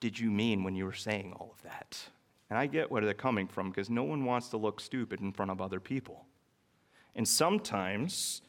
did 0.00 0.18
you 0.18 0.30
mean 0.30 0.64
when 0.64 0.74
you 0.74 0.84
were 0.84 0.92
saying 0.92 1.32
all 1.38 1.54
of 1.54 1.62
that? 1.62 1.98
And 2.50 2.58
I 2.58 2.66
get 2.66 2.90
where 2.90 3.02
they're 3.02 3.14
coming 3.14 3.46
from 3.46 3.70
because 3.70 3.88
no 3.88 4.02
one 4.02 4.24
wants 4.24 4.48
to 4.48 4.56
look 4.56 4.80
stupid 4.80 5.20
in 5.20 5.32
front 5.32 5.50
of 5.50 5.60
other 5.60 5.80
people. 5.80 6.26
And 7.14 7.26
sometimes 7.26 8.42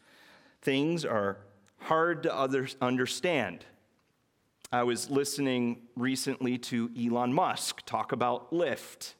things 0.61 1.03
are 1.05 1.37
hard 1.77 2.23
to 2.23 2.73
understand. 2.81 3.65
I 4.71 4.83
was 4.83 5.09
listening 5.09 5.81
recently 5.95 6.57
to 6.59 6.89
Elon 6.97 7.33
Musk 7.33 7.85
talk 7.85 8.11
about 8.11 8.53
lift, 8.53 9.15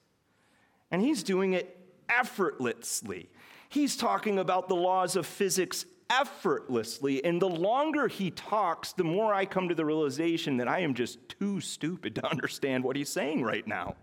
and 0.90 1.02
he's 1.02 1.24
doing 1.24 1.54
it 1.54 1.78
effortlessly. 2.08 3.30
He's 3.68 3.98
talking 3.98 4.40
about 4.40 4.70
the 4.70 4.76
laws 4.76 5.16
of 5.16 5.26
physics 5.26 5.86
effortlessly, 6.10 7.24
and 7.24 7.42
the 7.42 7.50
longer 7.50 8.08
he 8.08 8.32
talks, 8.32 8.94
the 8.94 9.04
more 9.04 9.34
I 9.34 9.46
come 9.46 9.70
to 9.70 9.76
the 9.76 9.86
realization 9.86 10.58
that 10.58 10.68
I 10.68 10.80
am 10.80 10.94
just 10.94 11.18
too 11.28 11.60
stupid 11.62 12.16
to 12.16 12.26
understand 12.32 12.84
what 12.84 12.96
he's 12.96 13.10
saying 13.10 13.44
right 13.44 13.66
now. 13.66 13.96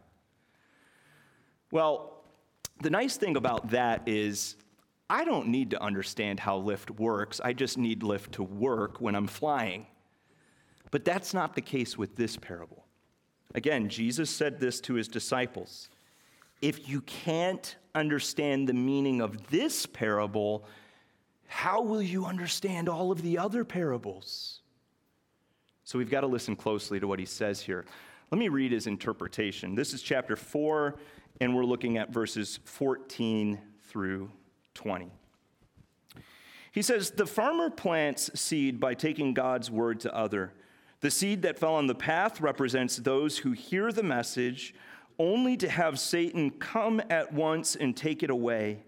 Well, 1.70 2.24
the 2.82 2.90
nice 2.90 3.16
thing 3.16 3.36
about 3.36 3.70
that 3.70 4.02
is 4.06 4.56
I 5.10 5.24
don't 5.24 5.48
need 5.48 5.70
to 5.70 5.82
understand 5.82 6.40
how 6.40 6.58
lift 6.58 6.90
works. 6.90 7.40
I 7.42 7.52
just 7.52 7.78
need 7.78 8.02
lift 8.02 8.32
to 8.32 8.42
work 8.42 9.00
when 9.00 9.14
I'm 9.14 9.26
flying. 9.26 9.86
But 10.90 11.04
that's 11.04 11.32
not 11.32 11.54
the 11.54 11.60
case 11.60 11.96
with 11.96 12.16
this 12.16 12.36
parable. 12.36 12.84
Again, 13.54 13.88
Jesus 13.88 14.28
said 14.28 14.60
this 14.60 14.80
to 14.82 14.94
his 14.94 15.08
disciples 15.08 15.88
If 16.60 16.88
you 16.88 17.00
can't 17.02 17.76
understand 17.94 18.68
the 18.68 18.74
meaning 18.74 19.20
of 19.20 19.48
this 19.48 19.86
parable, 19.86 20.64
how 21.46 21.80
will 21.80 22.02
you 22.02 22.26
understand 22.26 22.88
all 22.88 23.10
of 23.10 23.22
the 23.22 23.38
other 23.38 23.64
parables? 23.64 24.60
So 25.84 25.98
we've 25.98 26.10
got 26.10 26.20
to 26.20 26.26
listen 26.26 26.54
closely 26.54 27.00
to 27.00 27.08
what 27.08 27.18
he 27.18 27.24
says 27.24 27.62
here. 27.62 27.86
Let 28.30 28.38
me 28.38 28.48
read 28.48 28.72
his 28.72 28.86
interpretation. 28.86 29.74
This 29.74 29.94
is 29.94 30.02
chapter 30.02 30.36
4, 30.36 30.96
and 31.40 31.56
we're 31.56 31.64
looking 31.64 31.96
at 31.96 32.10
verses 32.10 32.60
14 32.64 33.58
through 33.84 34.30
20. 34.78 35.10
He 36.70 36.82
says, 36.82 37.10
The 37.10 37.26
farmer 37.26 37.68
plants 37.68 38.30
seed 38.40 38.78
by 38.78 38.94
taking 38.94 39.34
God's 39.34 39.72
word 39.72 39.98
to 40.00 40.14
other. 40.14 40.52
The 41.00 41.10
seed 41.10 41.42
that 41.42 41.58
fell 41.58 41.74
on 41.74 41.88
the 41.88 41.94
path 41.96 42.40
represents 42.40 42.96
those 42.96 43.38
who 43.38 43.50
hear 43.50 43.90
the 43.90 44.04
message 44.04 44.74
only 45.18 45.56
to 45.56 45.68
have 45.68 45.98
Satan 45.98 46.50
come 46.50 47.02
at 47.10 47.32
once 47.32 47.74
and 47.74 47.96
take 47.96 48.22
it 48.22 48.30
away. 48.30 48.84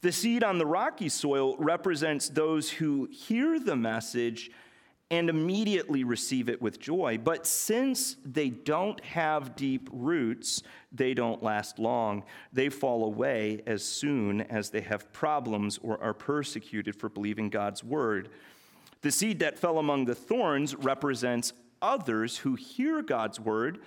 The 0.00 0.10
seed 0.10 0.42
on 0.42 0.56
the 0.56 0.64
rocky 0.64 1.10
soil 1.10 1.54
represents 1.58 2.30
those 2.30 2.70
who 2.70 3.06
hear 3.12 3.60
the 3.60 3.76
message 3.76 4.50
and 5.14 5.30
immediately 5.30 6.02
receive 6.02 6.48
it 6.48 6.60
with 6.60 6.80
joy. 6.80 7.16
But 7.22 7.46
since 7.46 8.16
they 8.24 8.48
don't 8.50 9.02
have 9.04 9.54
deep 9.54 9.88
roots, 9.92 10.64
they 10.90 11.14
don't 11.14 11.40
last 11.40 11.78
long. 11.78 12.24
They 12.52 12.68
fall 12.68 13.04
away 13.04 13.62
as 13.64 13.84
soon 13.84 14.40
as 14.40 14.70
they 14.70 14.80
have 14.80 15.12
problems 15.12 15.78
or 15.82 16.02
are 16.02 16.14
persecuted 16.14 16.96
for 16.96 17.08
believing 17.08 17.48
God's 17.48 17.84
word. 17.84 18.30
The 19.02 19.12
seed 19.12 19.38
that 19.38 19.56
fell 19.56 19.78
among 19.78 20.06
the 20.06 20.16
thorns 20.16 20.74
represents 20.74 21.52
others 21.80 22.38
who 22.38 22.56
hear 22.56 23.00
God's 23.00 23.38
word, 23.38 23.82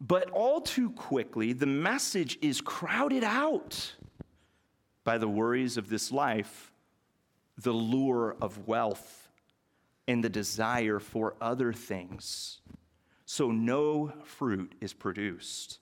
but 0.00 0.30
all 0.30 0.60
too 0.60 0.90
quickly 0.90 1.52
the 1.52 1.66
message 1.66 2.38
is 2.42 2.60
crowded 2.60 3.22
out 3.22 3.94
by 5.04 5.16
the 5.16 5.28
worries 5.28 5.76
of 5.76 5.88
this 5.88 6.10
life, 6.10 6.72
the 7.56 7.72
lure 7.72 8.36
of 8.40 8.66
wealth 8.66 9.21
and 10.08 10.22
the 10.22 10.28
desire 10.28 10.98
for 10.98 11.34
other 11.40 11.72
things. 11.72 12.60
So 13.24 13.50
no 13.50 14.12
fruit 14.24 14.74
is 14.80 14.92
produced. 14.92 15.78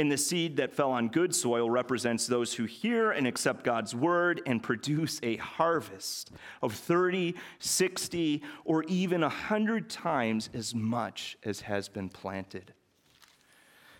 And 0.00 0.12
the 0.12 0.16
seed 0.16 0.58
that 0.58 0.72
fell 0.72 0.92
on 0.92 1.08
good 1.08 1.34
soil 1.34 1.68
represents 1.68 2.28
those 2.28 2.54
who 2.54 2.66
hear 2.66 3.10
and 3.10 3.26
accept 3.26 3.64
God's 3.64 3.96
word 3.96 4.40
and 4.46 4.62
produce 4.62 5.18
a 5.24 5.36
harvest 5.36 6.30
of 6.62 6.72
30, 6.72 7.34
60, 7.58 8.42
or 8.64 8.84
even 8.84 9.22
100 9.22 9.90
times 9.90 10.50
as 10.54 10.72
much 10.72 11.36
as 11.42 11.62
has 11.62 11.88
been 11.88 12.08
planted. 12.08 12.72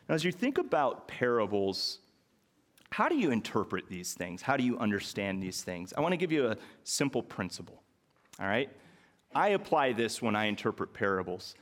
Now, 0.08 0.14
as 0.14 0.22
you 0.22 0.30
think 0.30 0.58
about 0.58 1.08
parables, 1.08 1.98
how 2.90 3.08
do 3.08 3.16
you 3.16 3.32
interpret 3.32 3.88
these 3.88 4.14
things? 4.14 4.40
How 4.40 4.56
do 4.56 4.62
you 4.62 4.78
understand 4.78 5.42
these 5.42 5.62
things? 5.62 5.92
I 5.96 6.00
want 6.00 6.12
to 6.12 6.16
give 6.16 6.30
you 6.30 6.48
a 6.48 6.56
simple 6.84 7.24
principle, 7.24 7.82
all 8.40 8.46
right? 8.46 8.70
I 9.34 9.50
apply 9.50 9.92
this 9.92 10.20
when 10.22 10.34
I 10.34 10.46
interpret 10.46 10.92
parables. 10.92 11.54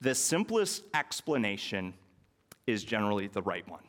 The 0.00 0.14
simplest 0.14 0.82
explanation 0.94 1.94
is 2.66 2.84
generally 2.84 3.28
the 3.28 3.42
right 3.42 3.66
one. 3.68 3.84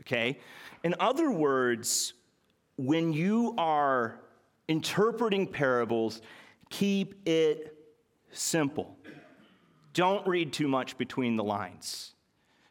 Okay? 0.00 0.38
In 0.84 0.94
other 1.00 1.30
words, 1.30 2.14
when 2.76 3.12
you 3.12 3.54
are 3.58 4.18
interpreting 4.68 5.46
parables, 5.46 6.22
Keep 6.72 7.28
it 7.28 7.76
simple. 8.30 8.96
Don't 9.92 10.26
read 10.26 10.54
too 10.54 10.68
much 10.68 10.96
between 10.96 11.36
the 11.36 11.44
lines. 11.44 12.14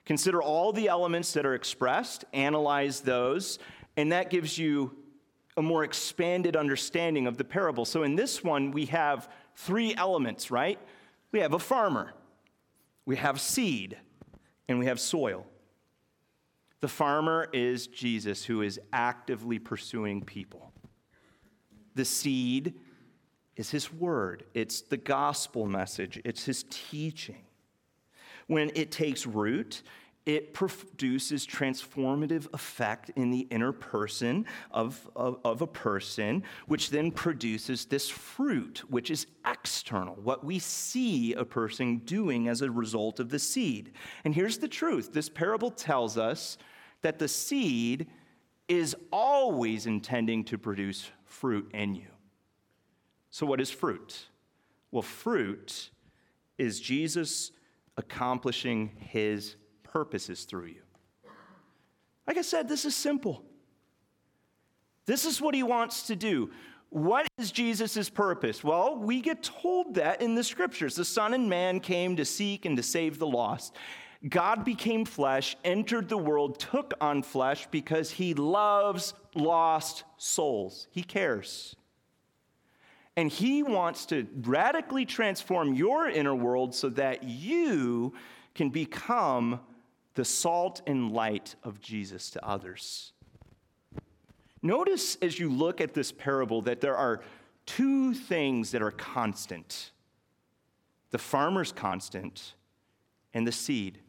Consider 0.06 0.42
all 0.42 0.74
the 0.74 0.88
elements 0.88 1.34
that 1.34 1.46
are 1.46 1.54
expressed, 1.54 2.26
analyze 2.34 3.02
those, 3.02 3.60
and 3.96 4.12
that 4.12 4.32
gives 4.32 4.58
you 4.58 4.98
a 5.56 5.62
more 5.62 5.84
expanded 5.84 6.56
understanding 6.56 7.28
of 7.28 7.38
the 7.38 7.44
parable. 7.44 7.86
So 7.86 8.02
in 8.02 8.16
this 8.16 8.44
one, 8.44 8.72
we 8.72 8.88
have 8.88 9.30
three 9.56 9.94
elements, 9.96 10.52
right? 10.52 10.80
We 11.32 11.40
have 11.40 11.54
a 11.54 11.60
farmer, 11.60 12.14
we 13.06 13.16
have 13.16 13.40
seed, 13.40 13.98
and 14.68 14.80
we 14.80 14.86
have 14.86 15.00
soil. 15.00 15.46
The 16.82 16.88
farmer 16.88 17.48
is 17.54 17.88
Jesus, 17.88 18.44
who 18.44 18.62
is 18.62 18.80
actively 18.92 19.60
pursuing 19.60 20.24
people. 20.24 20.72
The 21.94 22.06
seed 22.06 22.74
is 23.56 23.70
his 23.70 23.94
word, 23.94 24.44
it's 24.54 24.82
the 24.82 24.98
gospel 24.98 25.66
message, 25.66 26.20
it's 26.26 26.46
his 26.46 26.66
teaching. 26.70 27.44
When 28.48 28.72
it 28.76 28.92
takes 28.92 29.26
root, 29.26 29.84
it 30.26 30.54
produces 30.54 31.48
transformative 31.48 32.48
effect 32.54 33.10
in 33.16 33.32
the 33.32 33.48
inner 33.50 33.72
person 33.72 34.46
of, 34.70 35.10
of, 35.16 35.40
of, 35.44 35.62
a 35.62 35.68
person, 35.68 36.44
which 36.68 36.92
then 36.92 37.12
produces 37.12 37.86
this 37.86 38.08
fruit, 38.08 38.84
which 38.90 39.10
is 39.10 39.26
external, 39.48 40.16
what 40.16 40.44
we 40.44 40.60
see 40.60 41.34
a 41.34 41.44
person 41.44 41.98
doing 42.00 42.48
as 42.48 42.62
a 42.62 42.70
result 42.70 43.20
of 43.20 43.30
the 43.30 43.40
seed. 43.40 43.94
And 44.24 44.36
here's 44.36 44.60
the 44.60 44.68
truth 44.68 45.12
this 45.12 45.28
parable 45.28 45.72
tells 45.72 46.18
us 46.18 46.58
that 47.02 47.18
the 47.18 47.28
seed 47.28 48.08
is 48.68 48.96
always 49.12 49.88
intending 49.88 50.44
to 50.46 50.58
produce 50.58 51.10
fruit 51.26 51.70
in 51.74 51.96
you. 51.96 52.08
So, 53.32 53.46
what 53.46 53.60
is 53.60 53.72
fruit? 53.72 54.28
Well, 54.92 55.02
fruit 55.02 55.90
is 56.58 56.80
Jesus 56.80 57.52
accomplishing 57.98 58.92
his 58.98 59.56
purposes 59.92 60.44
through 60.44 60.68
you. 60.68 60.82
Like 62.28 62.38
I 62.38 62.42
said, 62.42 62.68
this 62.68 62.86
is 62.86 62.96
simple. 62.96 63.44
This 65.06 65.26
is 65.26 65.42
what 65.42 65.56
he 65.56 65.64
wants 65.64 66.08
to 66.08 66.16
do. 66.16 66.52
What 66.90 67.28
is 67.38 67.52
Jesus' 67.52 68.10
purpose? 68.10 68.64
Well, 68.64 68.98
we 68.98 69.22
get 69.22 69.44
told 69.44 69.96
that 69.96 70.22
in 70.22 70.36
the 70.36 70.44
scriptures. 70.44 70.96
The 70.96 71.06
Son 71.06 71.34
and 71.34 71.50
Man 71.50 71.80
came 71.80 72.16
to 72.18 72.26
seek 72.26 72.66
and 72.66 72.76
to 72.78 72.84
save 72.84 73.18
the 73.18 73.28
lost. 73.28 73.76
God 74.28 74.64
became 74.64 75.06
flesh, 75.06 75.58
entered 75.64 76.10
the 76.10 76.18
world, 76.18 76.60
took 76.60 76.94
on 77.02 77.24
flesh 77.24 77.68
because 77.72 78.12
he 78.12 78.34
loves 78.34 79.14
lost 79.34 80.04
souls. 80.18 80.88
He 80.92 81.02
cares. 81.02 81.76
And 83.16 83.32
he 83.32 83.64
wants 83.64 84.06
to 84.08 84.28
radically 84.42 85.06
transform 85.06 85.74
your 85.74 86.08
inner 86.08 86.36
world 86.36 86.76
so 86.76 86.90
that 86.90 87.24
you 87.24 88.14
can 88.54 88.70
become 88.70 89.60
the 90.14 90.26
salt 90.26 90.82
and 90.86 91.12
light 91.12 91.56
of 91.64 91.80
Jesus 91.80 92.30
to 92.32 92.46
others. 92.46 93.14
Notice 94.62 95.18
as 95.22 95.40
you 95.40 95.50
look 95.50 95.82
at 95.82 95.94
this 95.94 96.12
parable 96.12 96.62
that 96.64 96.82
there 96.82 96.96
are 96.96 97.22
two 97.66 98.14
things 98.14 98.72
that 98.72 98.82
are 98.82 98.92
constant 98.92 99.92
the 101.12 101.18
farmer's 101.18 101.74
constant 101.74 102.54
and 103.34 103.46
the 103.46 103.52
seed. 103.52 104.00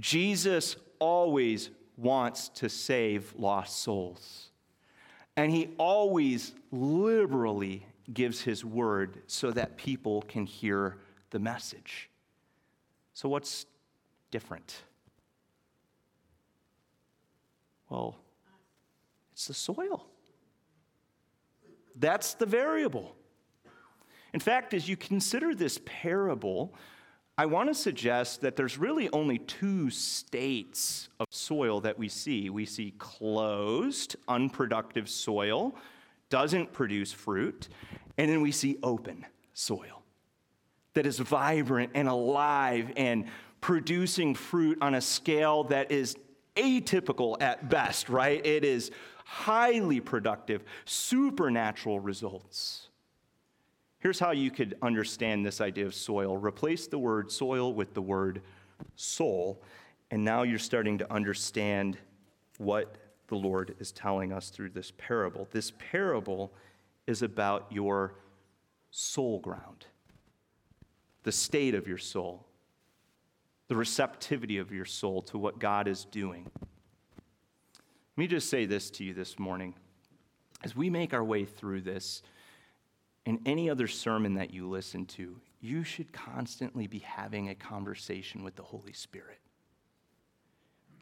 Jesus 0.00 0.74
always 0.98 1.68
wants 1.98 2.48
to 2.48 2.68
save 2.70 3.34
lost 3.36 3.80
souls, 3.80 4.48
and 5.36 5.52
he 5.52 5.68
always 5.76 6.54
liberally 6.72 7.86
gives 8.12 8.40
his 8.40 8.64
word 8.64 9.22
so 9.26 9.50
that 9.50 9.76
people 9.76 10.22
can 10.22 10.46
hear 10.46 10.96
the 11.28 11.38
message. 11.38 12.08
So, 13.12 13.28
what's 13.28 13.66
different? 14.30 14.82
Well, 17.88 18.16
it's 19.32 19.46
the 19.46 19.54
soil. 19.54 20.06
That's 21.96 22.34
the 22.34 22.46
variable. 22.46 23.14
In 24.32 24.40
fact, 24.40 24.74
as 24.74 24.88
you 24.88 24.96
consider 24.96 25.54
this 25.54 25.80
parable, 25.84 26.74
I 27.36 27.46
want 27.46 27.68
to 27.68 27.74
suggest 27.74 28.40
that 28.42 28.56
there's 28.56 28.78
really 28.78 29.08
only 29.10 29.38
two 29.38 29.90
states 29.90 31.08
of 31.18 31.26
soil 31.30 31.80
that 31.82 31.98
we 31.98 32.08
see. 32.08 32.50
We 32.50 32.66
see 32.66 32.94
closed, 32.98 34.16
unproductive 34.26 35.08
soil, 35.08 35.74
doesn't 36.30 36.72
produce 36.72 37.12
fruit, 37.12 37.68
and 38.18 38.30
then 38.30 38.42
we 38.42 38.52
see 38.52 38.76
open 38.82 39.24
soil 39.54 40.02
that 40.94 41.06
is 41.06 41.20
vibrant 41.20 41.92
and 41.94 42.08
alive 42.08 42.92
and 42.96 43.26
producing 43.60 44.34
fruit 44.34 44.78
on 44.82 44.96
a 44.96 45.00
scale 45.00 45.64
that 45.64 45.92
is 45.92 46.16
atypical 46.58 47.40
at 47.40 47.68
best, 47.68 48.08
right? 48.08 48.44
It 48.44 48.64
is 48.64 48.90
highly 49.24 50.00
productive, 50.00 50.64
supernatural 50.84 52.00
results. 52.00 52.88
Here's 54.00 54.18
how 54.18 54.32
you 54.32 54.50
could 54.50 54.76
understand 54.82 55.44
this 55.44 55.60
idea 55.60 55.86
of 55.86 55.94
soil 55.94 56.36
replace 56.36 56.86
the 56.86 56.98
word 56.98 57.30
soil 57.30 57.72
with 57.72 57.94
the 57.94 58.02
word 58.02 58.42
soul, 58.96 59.62
and 60.10 60.24
now 60.24 60.42
you're 60.42 60.58
starting 60.58 60.98
to 60.98 61.12
understand 61.12 61.98
what 62.58 62.96
the 63.28 63.36
Lord 63.36 63.74
is 63.78 63.92
telling 63.92 64.32
us 64.32 64.50
through 64.50 64.70
this 64.70 64.92
parable. 64.96 65.48
This 65.50 65.72
parable 65.78 66.52
is 67.06 67.22
about 67.22 67.66
your 67.70 68.14
soul 68.90 69.38
ground, 69.40 69.86
the 71.22 71.32
state 71.32 71.74
of 71.74 71.86
your 71.86 71.98
soul 71.98 72.47
the 73.68 73.76
receptivity 73.76 74.58
of 74.58 74.72
your 74.72 74.84
soul 74.84 75.22
to 75.22 75.38
what 75.38 75.58
God 75.58 75.86
is 75.86 76.04
doing. 76.06 76.50
Let 78.16 78.16
me 78.16 78.26
just 78.26 78.50
say 78.50 78.66
this 78.66 78.90
to 78.92 79.04
you 79.04 79.14
this 79.14 79.38
morning. 79.38 79.74
As 80.64 80.74
we 80.74 80.90
make 80.90 81.14
our 81.14 81.22
way 81.22 81.44
through 81.44 81.82
this, 81.82 82.22
and 83.28 83.38
any 83.44 83.68
other 83.68 83.86
sermon 83.86 84.34
that 84.34 84.54
you 84.54 84.66
listen 84.68 85.04
to, 85.04 85.38
you 85.60 85.84
should 85.84 86.12
constantly 86.14 86.86
be 86.86 87.00
having 87.00 87.50
a 87.50 87.54
conversation 87.54 88.42
with 88.42 88.56
the 88.56 88.62
Holy 88.62 88.94
Spirit. 88.94 89.38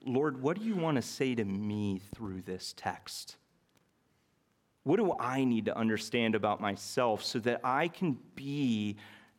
Lord, 0.05 0.43
what 0.43 0.59
do 0.59 0.65
you 0.65 0.75
want 0.75 0.97
to 0.97 1.03
say 1.03 1.37
to 1.37 1.45
me 1.45 2.01
through 2.15 2.43
this 2.43 2.75
text? 2.77 3.37
What 4.83 4.97
do 4.97 5.15
I 5.21 5.45
need 5.45 5.67
to 5.67 5.77
understand 5.77 6.35
about 6.35 6.61
myself 6.61 7.25
so 7.25 7.39
that 7.41 7.61
I 7.63 7.87
can 7.89 8.19
be 8.35 8.97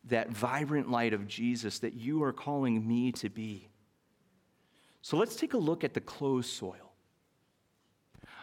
that 0.10 0.30
vibrant 0.30 0.90
light 0.90 1.14
of 1.14 1.28
Jesus 1.28 1.80
that 1.80 1.94
you 1.94 2.24
are 2.24 2.34
calling 2.34 2.88
me 2.88 3.12
to 3.14 3.30
be. 3.30 3.70
So 5.02 5.18
let's 5.18 5.36
take 5.36 5.54
a 5.54 5.58
look 5.58 5.84
at 5.84 5.94
the 5.94 6.02
closed 6.02 6.50
soil. 6.50 6.94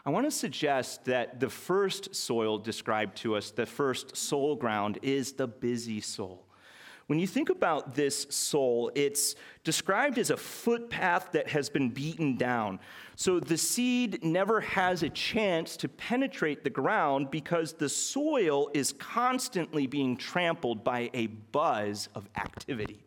I 0.06 0.10
want 0.10 0.26
to 0.26 0.30
suggest 0.30 1.06
that 1.06 1.40
the 1.40 1.48
first 1.48 2.14
soil 2.14 2.58
described 2.58 3.16
to 3.18 3.36
us, 3.36 3.50
the 3.50 3.64
first 3.64 4.16
soul 4.16 4.54
ground, 4.54 4.98
is 5.02 5.32
the 5.32 5.46
busy 5.46 6.00
soul. 6.00 6.43
When 7.06 7.18
you 7.18 7.26
think 7.26 7.50
about 7.50 7.94
this 7.94 8.26
soul, 8.30 8.90
it's 8.94 9.34
described 9.62 10.18
as 10.18 10.30
a 10.30 10.36
footpath 10.36 11.32
that 11.32 11.48
has 11.48 11.68
been 11.68 11.90
beaten 11.90 12.36
down. 12.36 12.80
So 13.14 13.38
the 13.40 13.58
seed 13.58 14.24
never 14.24 14.60
has 14.62 15.02
a 15.02 15.10
chance 15.10 15.76
to 15.78 15.88
penetrate 15.88 16.64
the 16.64 16.70
ground 16.70 17.30
because 17.30 17.74
the 17.74 17.90
soil 17.90 18.70
is 18.72 18.94
constantly 18.94 19.86
being 19.86 20.16
trampled 20.16 20.82
by 20.82 21.10
a 21.12 21.26
buzz 21.26 22.08
of 22.14 22.28
activity. 22.36 23.04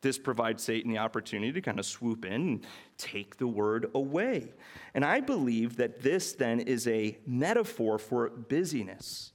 This 0.00 0.18
provides 0.18 0.62
Satan 0.62 0.92
the 0.92 0.98
opportunity 0.98 1.50
to 1.52 1.62
kind 1.62 1.78
of 1.78 1.86
swoop 1.86 2.26
in 2.26 2.32
and 2.32 2.66
take 2.98 3.38
the 3.38 3.46
word 3.46 3.90
away. 3.94 4.52
And 4.92 5.04
I 5.04 5.20
believe 5.20 5.76
that 5.76 6.02
this 6.02 6.32
then 6.32 6.60
is 6.60 6.86
a 6.86 7.18
metaphor 7.26 7.98
for 7.98 8.28
busyness. 8.28 9.32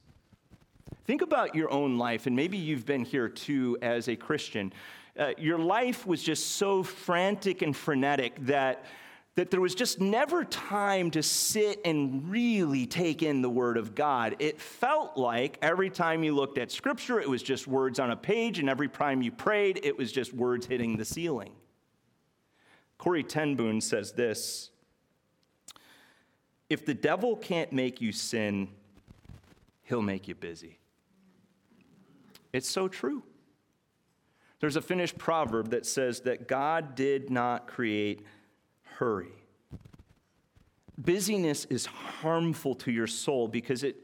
Think 1.10 1.22
about 1.22 1.56
your 1.56 1.72
own 1.72 1.98
life, 1.98 2.28
and 2.28 2.36
maybe 2.36 2.56
you've 2.56 2.86
been 2.86 3.04
here 3.04 3.28
too 3.28 3.76
as 3.82 4.08
a 4.08 4.14
Christian. 4.14 4.72
Uh, 5.18 5.32
your 5.38 5.58
life 5.58 6.06
was 6.06 6.22
just 6.22 6.52
so 6.52 6.84
frantic 6.84 7.62
and 7.62 7.76
frenetic 7.76 8.36
that, 8.46 8.84
that 9.34 9.50
there 9.50 9.60
was 9.60 9.74
just 9.74 10.00
never 10.00 10.44
time 10.44 11.10
to 11.10 11.20
sit 11.20 11.80
and 11.84 12.30
really 12.30 12.86
take 12.86 13.24
in 13.24 13.42
the 13.42 13.50
Word 13.50 13.76
of 13.76 13.96
God. 13.96 14.36
It 14.38 14.60
felt 14.60 15.16
like 15.16 15.58
every 15.62 15.90
time 15.90 16.22
you 16.22 16.32
looked 16.32 16.58
at 16.58 16.70
Scripture, 16.70 17.18
it 17.18 17.28
was 17.28 17.42
just 17.42 17.66
words 17.66 17.98
on 17.98 18.12
a 18.12 18.16
page, 18.16 18.60
and 18.60 18.70
every 18.70 18.88
time 18.88 19.20
you 19.20 19.32
prayed, 19.32 19.80
it 19.82 19.98
was 19.98 20.12
just 20.12 20.32
words 20.32 20.66
hitting 20.66 20.96
the 20.96 21.04
ceiling. 21.04 21.50
Corrie 22.98 23.24
ten 23.24 23.56
Boom 23.56 23.80
says 23.80 24.12
this 24.12 24.70
If 26.68 26.86
the 26.86 26.94
devil 26.94 27.34
can't 27.34 27.72
make 27.72 28.00
you 28.00 28.12
sin, 28.12 28.68
he'll 29.82 30.02
make 30.02 30.28
you 30.28 30.36
busy. 30.36 30.79
It's 32.52 32.68
so 32.68 32.88
true. 32.88 33.22
There's 34.60 34.76
a 34.76 34.82
Finnish 34.82 35.16
proverb 35.16 35.70
that 35.70 35.86
says 35.86 36.20
that 36.20 36.46
God 36.46 36.94
did 36.94 37.30
not 37.30 37.66
create 37.66 38.22
hurry. 38.82 39.32
Busyness 40.98 41.64
is 41.66 41.86
harmful 41.86 42.74
to 42.76 42.92
your 42.92 43.06
soul 43.06 43.48
because 43.48 43.82
it 43.82 43.96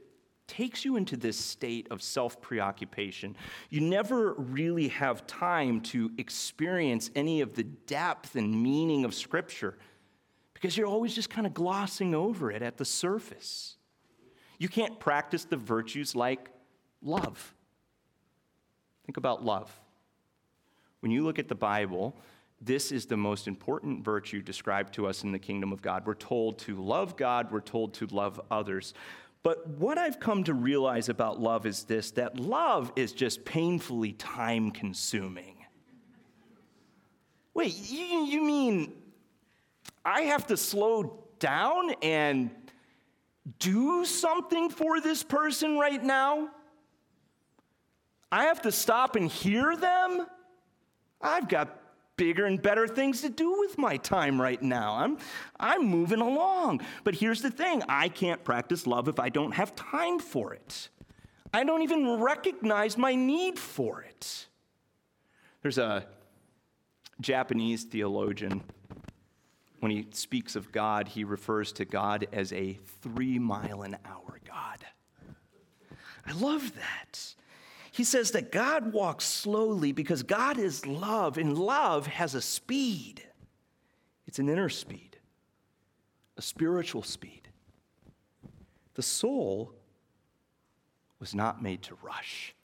takes 0.47 0.85
you 0.85 0.97
into 0.97 1.17
this 1.17 1.37
state 1.37 1.89
of 1.91 2.03
self 2.03 2.41
preoccupation. 2.41 3.37
You 3.69 3.81
never 3.83 4.33
really 4.35 4.89
have 4.89 5.27
time 5.27 5.81
to 5.83 6.11
experience 6.17 7.11
any 7.15 7.43
of 7.43 7.55
the 7.55 7.65
depth 7.65 8.37
and 8.37 8.63
meaning 8.63 9.05
of 9.05 9.15
Scripture 9.15 9.77
because 10.55 10.77
you're 10.77 10.87
always 10.87 11.15
just 11.15 11.29
kind 11.29 11.47
of 11.47 11.53
glossing 11.53 12.15
over 12.15 12.51
it 12.51 12.63
at 12.63 12.79
the 12.79 12.85
surface. 12.85 13.77
You 14.59 14.71
can't 14.71 14.99
practice 14.99 15.45
the 15.45 15.59
virtues 15.59 16.17
like 16.17 16.49
love. 17.03 17.55
Think 19.07 19.17
about 19.17 19.45
love. 19.45 19.73
When 21.01 21.13
you 21.13 21.25
look 21.25 21.39
at 21.39 21.49
the 21.49 21.55
Bible, 21.55 22.17
this 22.61 22.91
is 22.91 23.07
the 23.07 23.17
most 23.17 23.47
important 23.47 24.05
virtue 24.05 24.43
described 24.43 24.95
to 24.95 25.07
us 25.07 25.23
in 25.23 25.31
the 25.31 25.39
kingdom 25.39 25.73
of 25.73 25.81
God. 25.81 26.05
We're 26.07 26.15
told 26.15 26.59
to 26.61 26.77
love 26.83 27.17
God, 27.17 27.53
we're 27.53 27.61
told 27.61 27.95
to 27.95 28.07
love 28.07 28.41
others. 28.51 28.95
But 29.43 29.69
what 29.69 29.97
I've 29.97 30.19
come 30.19 30.43
to 30.45 30.55
realize 30.55 31.09
about 31.09 31.39
love 31.39 31.67
is 31.67 31.85
this 31.85 32.11
that 32.13 32.41
love 32.41 32.93
is 32.97 33.13
just 33.13 33.45
painfully 33.45 34.13
time 34.13 34.73
consuming. 34.73 35.59
Wait, 37.55 37.77
you, 37.89 38.25
you 38.25 38.43
mean 38.43 38.93
I 40.05 40.23
have 40.23 40.49
to 40.49 40.57
slow 40.57 41.23
down 41.39 41.93
and 42.03 42.51
do 43.61 44.05
something 44.05 44.69
for 44.69 45.01
this 45.01 45.23
person 45.23 45.79
right 45.79 46.03
now? 46.03 46.51
I 48.37 48.45
have 48.45 48.61
to 48.63 48.71
stop 48.71 49.17
and 49.17 49.31
hear 49.31 49.75
them? 49.75 50.27
I've 51.23 51.49
got 51.49 51.81
bigger 52.19 52.45
and 52.45 52.61
better 52.61 52.87
things 52.87 53.23
to 53.23 53.31
do 53.31 53.61
with 53.61 53.79
my 53.79 53.97
time 53.97 54.39
right 54.39 54.61
now. 54.61 54.95
I'm, 54.97 55.17
I'm 55.59 55.87
moving 55.87 56.21
along. 56.21 56.83
But 57.03 57.15
here's 57.15 57.41
the 57.41 57.51
thing 57.51 57.83
I 57.89 58.11
can't 58.11 58.45
practice 58.45 58.87
love 58.87 59.09
if 59.09 59.19
I 59.19 59.31
don't 59.31 59.53
have 59.53 59.75
time 59.75 60.19
for 60.19 60.53
it. 60.53 60.91
I 61.55 61.65
don't 61.65 61.81
even 61.81 62.21
recognize 62.21 62.99
my 62.99 63.15
need 63.15 63.59
for 63.59 64.03
it. 64.03 64.49
There's 65.63 65.79
a 65.79 66.05
Japanese 67.23 67.85
theologian. 67.85 68.63
When 69.81 69.91
he 69.91 70.09
speaks 70.11 70.57
of 70.57 70.73
God, 70.73 71.09
he 71.09 71.25
refers 71.25 71.73
to 71.73 71.87
God 71.87 72.27
as 72.35 72.53
a 72.53 72.79
three 73.01 73.39
mile 73.39 73.81
an 73.81 73.97
hour 74.05 74.41
God. 74.47 74.85
I 76.27 76.33
love 76.33 76.75
that. 76.75 77.35
He 77.97 78.05
says 78.05 78.33
that 78.33 78.53
God 78.53 78.93
walks 78.93 79.25
slowly 79.25 79.91
because 79.91 80.23
God 80.23 80.59
is 80.59 80.85
love, 80.87 81.39
and 81.39 81.57
love 81.57 82.07
has 82.07 82.35
a 82.35 82.43
speed. 82.43 83.23
It's 84.27 84.39
an 84.39 84.51
inner 84.51 84.69
speed, 84.69 85.17
a 86.37 86.43
spiritual 86.43 87.03
speed. 87.03 87.49
The 88.97 89.03
soul 89.03 89.73
was 91.21 91.35
not 91.35 91.63
made 91.63 91.81
to 91.85 91.97
rush. 92.03 92.55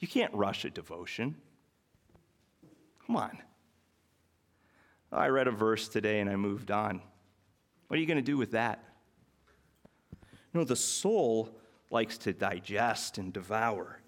You 0.00 0.08
can't 0.08 0.34
rush 0.34 0.64
a 0.64 0.70
devotion. 0.70 1.36
Come 3.06 3.14
on. 3.14 3.38
I 5.12 5.28
read 5.28 5.46
a 5.46 5.52
verse 5.52 5.88
today 5.88 6.18
and 6.18 6.28
I 6.28 6.34
moved 6.34 6.72
on. 6.72 7.00
What 7.86 7.96
are 7.96 8.00
you 8.00 8.08
going 8.08 8.16
to 8.16 8.22
do 8.22 8.36
with 8.36 8.50
that? 8.50 8.82
No, 10.52 10.64
the 10.64 10.74
soul 10.74 11.54
likes 11.90 12.18
to 12.18 12.32
digest 12.32 13.18
and 13.18 13.32
devour. 13.32 14.00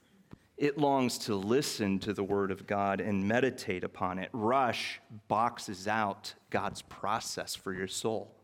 It 0.56 0.78
longs 0.78 1.18
to 1.18 1.34
listen 1.34 1.98
to 2.00 2.12
the 2.12 2.22
Word 2.22 2.50
of 2.50 2.66
God 2.66 3.00
and 3.00 3.26
meditate 3.26 3.84
upon 3.84 4.18
it. 4.18 4.28
Rush 4.32 5.00
boxes 5.28 5.88
out 5.88 6.34
God's 6.50 6.82
process 6.82 7.54
for 7.54 7.72
your 7.72 7.88
soul. 7.88 8.34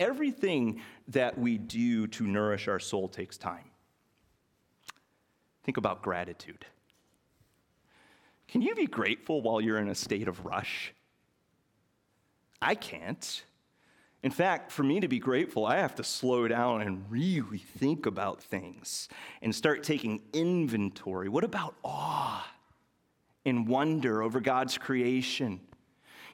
Everything 0.00 0.80
that 1.08 1.38
we 1.38 1.58
do 1.58 2.06
to 2.08 2.26
nourish 2.26 2.66
our 2.66 2.80
soul 2.80 3.08
takes 3.08 3.36
time. 3.36 3.70
Think 5.62 5.76
about 5.76 6.02
gratitude. 6.02 6.66
Can 8.48 8.60
you 8.60 8.74
be 8.74 8.86
grateful 8.86 9.40
while 9.40 9.60
you're 9.60 9.78
in 9.78 9.88
a 9.88 9.94
state 9.94 10.28
of 10.28 10.44
rush? 10.44 10.92
I 12.60 12.74
can't. 12.74 13.44
In 14.24 14.30
fact, 14.30 14.72
for 14.72 14.82
me 14.82 15.00
to 15.00 15.06
be 15.06 15.18
grateful, 15.18 15.66
I 15.66 15.76
have 15.76 15.96
to 15.96 16.02
slow 16.02 16.48
down 16.48 16.80
and 16.80 17.04
really 17.10 17.58
think 17.58 18.06
about 18.06 18.42
things 18.42 19.10
and 19.42 19.54
start 19.54 19.82
taking 19.82 20.22
inventory. 20.32 21.28
What 21.28 21.44
about 21.44 21.74
awe 21.84 22.50
and 23.44 23.68
wonder 23.68 24.22
over 24.22 24.40
God's 24.40 24.78
creation? 24.78 25.60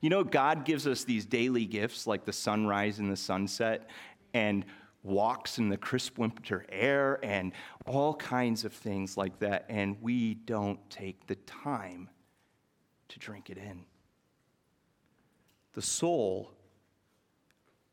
You 0.01 0.09
know, 0.09 0.23
God 0.23 0.65
gives 0.65 0.87
us 0.87 1.03
these 1.03 1.27
daily 1.27 1.67
gifts 1.67 2.07
like 2.07 2.25
the 2.25 2.33
sunrise 2.33 3.01
and 3.01 3.11
the 3.11 3.17
sunset 3.17 3.91
and 4.35 4.65
walks 5.03 5.59
in 5.59 5.69
the 5.69 5.77
crisp 5.77 6.17
winter 6.17 6.65
air 6.69 7.19
and 7.25 7.53
all 7.87 8.15
kinds 8.15 8.65
of 8.65 8.73
things 8.73 9.17
like 9.17 9.41
that, 9.41 9.65
and 9.69 9.97
we 10.01 10.35
don't 10.35 10.79
take 10.91 11.27
the 11.27 11.35
time 11.35 12.09
to 13.09 13.19
drink 13.19 13.51
it 13.51 13.59
in. 13.59 13.85
The 15.73 15.83
soul 15.83 16.53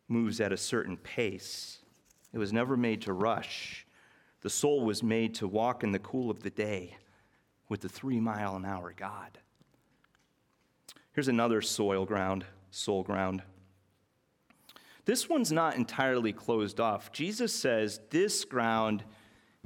moves 0.07 0.39
at 0.39 0.53
a 0.53 0.57
certain 0.57 0.97
pace. 0.97 1.79
It 2.33 2.37
was 2.37 2.53
never 2.53 2.77
made 2.77 3.01
to 3.03 3.13
rush. 3.13 3.85
The 4.41 4.49
soul 4.49 4.85
was 4.85 5.03
made 5.03 5.35
to 5.35 5.47
walk 5.47 5.83
in 5.83 5.91
the 5.91 5.99
cool 5.99 6.29
of 6.29 6.43
the 6.43 6.49
day 6.49 6.97
with 7.69 7.81
the 7.81 7.89
three 7.89 8.19
mile 8.19 8.55
an 8.55 8.65
hour 8.65 8.93
God. 8.95 9.39
Here's 11.13 11.27
another 11.27 11.61
soil 11.61 12.05
ground, 12.05 12.45
soul 12.69 13.03
ground. 13.03 13.41
This 15.05 15.27
one's 15.29 15.51
not 15.51 15.75
entirely 15.75 16.33
closed 16.33 16.79
off. 16.79 17.11
Jesus 17.11 17.53
says 17.53 17.99
this 18.09 18.45
ground 18.45 19.03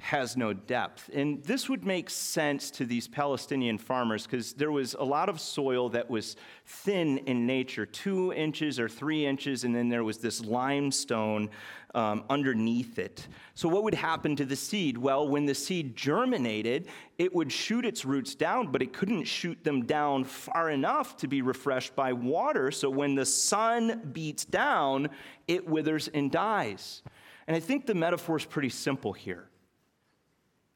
has 0.01 0.35
no 0.35 0.51
depth. 0.51 1.11
And 1.13 1.43
this 1.43 1.69
would 1.69 1.85
make 1.85 2.09
sense 2.09 2.71
to 2.71 2.85
these 2.85 3.07
Palestinian 3.07 3.77
farmers 3.77 4.25
because 4.25 4.53
there 4.53 4.71
was 4.71 4.95
a 4.95 5.03
lot 5.03 5.29
of 5.29 5.39
soil 5.39 5.89
that 5.89 6.09
was 6.09 6.35
thin 6.65 7.19
in 7.19 7.45
nature, 7.45 7.85
two 7.85 8.33
inches 8.33 8.79
or 8.79 8.89
three 8.89 9.25
inches, 9.25 9.63
and 9.63 9.75
then 9.75 9.89
there 9.89 10.03
was 10.03 10.17
this 10.17 10.43
limestone 10.43 11.49
um, 11.93 12.23
underneath 12.31 12.97
it. 12.97 13.27
So, 13.53 13.69
what 13.69 13.83
would 13.83 13.93
happen 13.93 14.35
to 14.37 14.45
the 14.45 14.55
seed? 14.55 14.97
Well, 14.97 15.27
when 15.27 15.45
the 15.45 15.53
seed 15.53 15.95
germinated, 15.95 16.87
it 17.19 17.33
would 17.35 17.51
shoot 17.51 17.85
its 17.85 18.03
roots 18.03 18.33
down, 18.33 18.71
but 18.71 18.81
it 18.81 18.93
couldn't 18.93 19.25
shoot 19.25 19.63
them 19.63 19.85
down 19.85 20.23
far 20.23 20.71
enough 20.71 21.15
to 21.17 21.27
be 21.27 21.43
refreshed 21.43 21.95
by 21.95 22.11
water. 22.11 22.71
So, 22.71 22.89
when 22.89 23.13
the 23.13 23.25
sun 23.25 24.09
beats 24.13 24.45
down, 24.45 25.09
it 25.47 25.67
withers 25.67 26.07
and 26.07 26.31
dies. 26.31 27.03
And 27.45 27.55
I 27.55 27.59
think 27.59 27.85
the 27.85 27.95
metaphor 27.95 28.37
is 28.37 28.45
pretty 28.45 28.69
simple 28.69 29.13
here. 29.13 29.50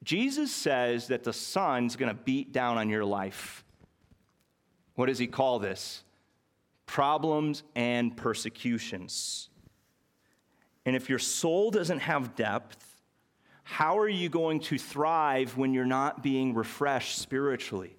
Jesus 0.03 0.51
says 0.51 1.08
that 1.08 1.23
the 1.23 1.34
sun's 1.34 1.95
going 1.95 2.10
to 2.10 2.21
beat 2.23 2.51
down 2.51 2.77
on 2.77 2.89
your 2.89 3.05
life. 3.05 3.63
What 4.95 5.08
does 5.08 5.17
he 5.17 5.27
call 5.27 5.60
this? 5.60 6.03
Problems 6.86 7.63
and 7.75 8.15
persecutions. 8.15 9.49
And 10.86 10.95
if 10.95 11.10
your 11.10 11.19
soul 11.19 11.71
doesn't 11.71 11.99
have 11.99 12.36
depth, 12.36 13.01
how 13.63 13.97
are 13.97 14.10
you 14.10 14.29
going 14.29 14.60
to 14.62 14.77
thrive 14.77 15.58
when 15.58 15.73
you're 15.73 15.86
not 15.86 16.21
being 16.21 16.53
refreshed 16.53 17.17
spiritually? 17.17 17.97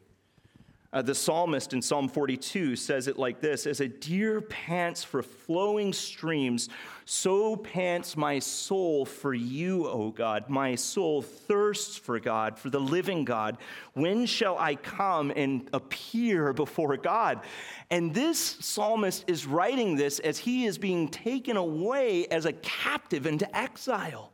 Uh, 0.96 1.02
the 1.02 1.14
psalmist 1.14 1.74
in 1.74 1.82
Psalm 1.82 2.09
42 2.09 2.74
says 2.74 3.06
it 3.06 3.18
like 3.18 3.38
this 3.38 3.66
As 3.66 3.80
a 3.80 3.88
deer 3.88 4.40
pants 4.40 5.04
for 5.04 5.22
flowing 5.22 5.92
streams, 5.92 6.70
so 7.04 7.54
pants 7.54 8.16
my 8.16 8.38
soul 8.38 9.04
for 9.04 9.35
you, 9.35 9.87
O 9.88 10.11
God. 10.11 10.48
My 10.48 10.74
soul 10.74 11.20
thirsts 11.20 11.98
for 11.98 12.18
God, 12.18 12.59
for 12.59 12.70
the 12.70 12.80
living 12.80 13.26
God. 13.26 13.59
When 13.92 14.24
shall 14.24 14.56
I 14.56 14.74
come 14.74 15.30
and 15.37 15.68
appear 15.74 16.54
before 16.54 16.96
God? 16.96 17.42
And 17.90 18.14
this 18.14 18.38
psalmist 18.61 19.24
is 19.26 19.46
writing 19.46 19.96
this 19.96 20.18
as 20.18 20.38
he 20.38 20.64
is 20.64 20.78
being 20.78 21.09
taken 21.09 21.59
away 21.59 22.24
as 22.28 22.46
a 22.46 22.54
captive 22.54 23.26
into 23.26 23.54
exile. 23.54 24.32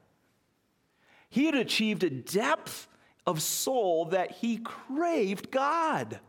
He 1.29 1.47
had 1.47 1.57
achieved 1.57 2.05
a 2.05 2.11
depth 2.11 2.87
of 3.27 3.43
soul 3.43 4.05
that 4.07 4.31
he 4.31 4.59
craved 4.59 5.51
God 5.51 6.21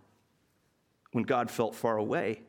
when 1.13 1.23
God 1.23 1.49
felt 1.49 1.73
far 1.73 1.97
away. 1.97 2.41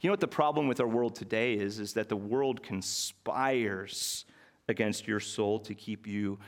You 0.00 0.08
know 0.08 0.12
what 0.12 0.20
the 0.20 0.28
problem 0.28 0.68
with 0.68 0.80
our 0.80 0.86
world 0.86 1.14
today 1.14 1.54
is? 1.54 1.80
Is 1.80 1.92
that 1.94 2.08
the 2.08 2.16
world 2.16 2.62
conspires 2.62 4.24
against 4.68 5.08
your 5.08 5.20
soul 5.20 5.58
to 5.60 5.74
keep 5.74 6.06
you 6.06 6.38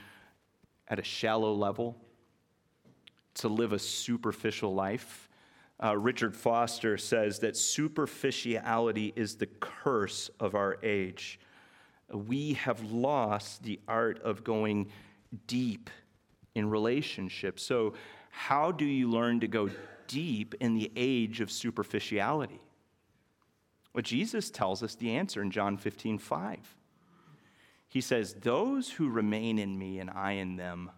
at 0.88 0.98
a 0.98 1.04
shallow 1.04 1.52
level, 1.52 1.96
to 3.35 3.48
live 3.48 3.72
a 3.72 3.78
superficial 3.78 4.74
life. 4.74 5.28
Uh, 5.83 5.96
Richard 5.96 6.37
Foster 6.37 6.98
says 6.98 7.38
that 7.40 7.56
superficiality 7.56 9.12
is 9.16 9.37
the 9.37 9.46
curse 9.46 10.30
of 10.38 10.54
our 10.54 10.78
age. 10.83 11.40
We 12.12 12.54
have 12.54 12.83
lost 12.83 13.62
the 13.62 13.80
art 13.88 14.20
of 14.22 14.44
going 14.44 14.90
deep 15.46 15.90
in 16.54 16.68
relationships. 16.68 17.62
So, 17.62 17.94
how 18.33 18.70
do 18.70 18.85
you 18.85 19.11
learn 19.11 19.40
to 19.40 19.48
go 19.48 19.70
deep 20.11 20.55
in 20.61 20.75
the 20.75 20.90
age 20.96 21.40
of 21.40 21.53
superficiality? 21.53 22.61
Well, 23.94 24.03
Jesus 24.03 24.51
tells 24.51 24.83
us 24.83 24.96
the 24.96 25.14
answer 25.14 25.40
in 25.40 25.53
John 25.53 25.77
15, 25.77 26.18
5. 26.18 26.59
He 27.88 28.01
says, 28.01 28.35
Those 28.35 28.90
who 28.90 29.09
remain 29.09 29.59
in 29.59 29.79
me 29.79 30.01
and 30.01 30.11
I 30.11 30.33
in 30.33 30.57
them 30.57 30.90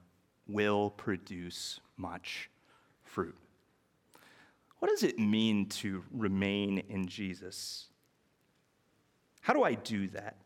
will 0.49 0.91
produce 0.91 1.81
much 1.97 2.51
fruit. 3.03 3.37
What 4.79 4.89
does 4.89 5.03
it 5.03 5.19
mean 5.19 5.67
to 5.67 6.03
remain 6.11 6.83
in 6.89 7.07
Jesus? 7.07 7.89
How 9.43 9.53
do 9.53 9.63
I 9.63 9.75
do 9.75 10.09
that? 10.09 10.37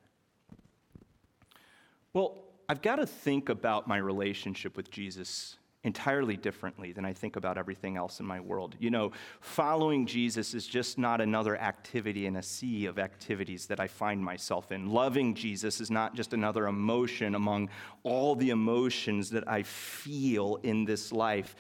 Well, 2.13 2.39
I've 2.69 2.83
got 2.83 2.97
to 2.97 3.07
think 3.07 3.49
about 3.49 3.87
my 3.87 3.99
relationship 3.99 4.77
with 4.77 4.91
Jesus 4.91 5.57
entirely 5.87 6.37
differently 6.37 6.93
than 6.93 7.05
I 7.05 7.13
think 7.13 7.37
about 7.37 7.57
everything 7.57 7.97
else 7.97 8.19
in 8.19 8.27
my 8.27 8.41
world. 8.41 8.75
You 8.81 8.91
know, 8.91 9.13
following 9.41 10.05
Jesus 10.05 10.53
is 10.53 10.67
just 10.67 10.99
not 10.99 11.21
another 11.21 11.57
activity 11.57 12.27
in 12.27 12.37
a 12.37 12.43
sea 12.43 12.87
of 12.87 12.99
activities 12.99 13.67
that 13.67 13.79
I 13.79 13.87
find 13.87 14.23
myself 14.23 14.73
in. 14.73 14.91
Loving 14.91 15.33
Jesus 15.33 15.81
is 15.81 15.91
not 15.91 16.17
just 16.17 16.33
another 16.33 16.67
emotion 16.67 17.37
among 17.37 17.71
all 18.03 18.35
the 18.35 18.51
emotions 18.51 19.31
that 19.31 19.49
I 19.49 19.63
feel 19.63 20.59
in 20.65 20.85
this 20.85 21.13
life. 21.13 21.55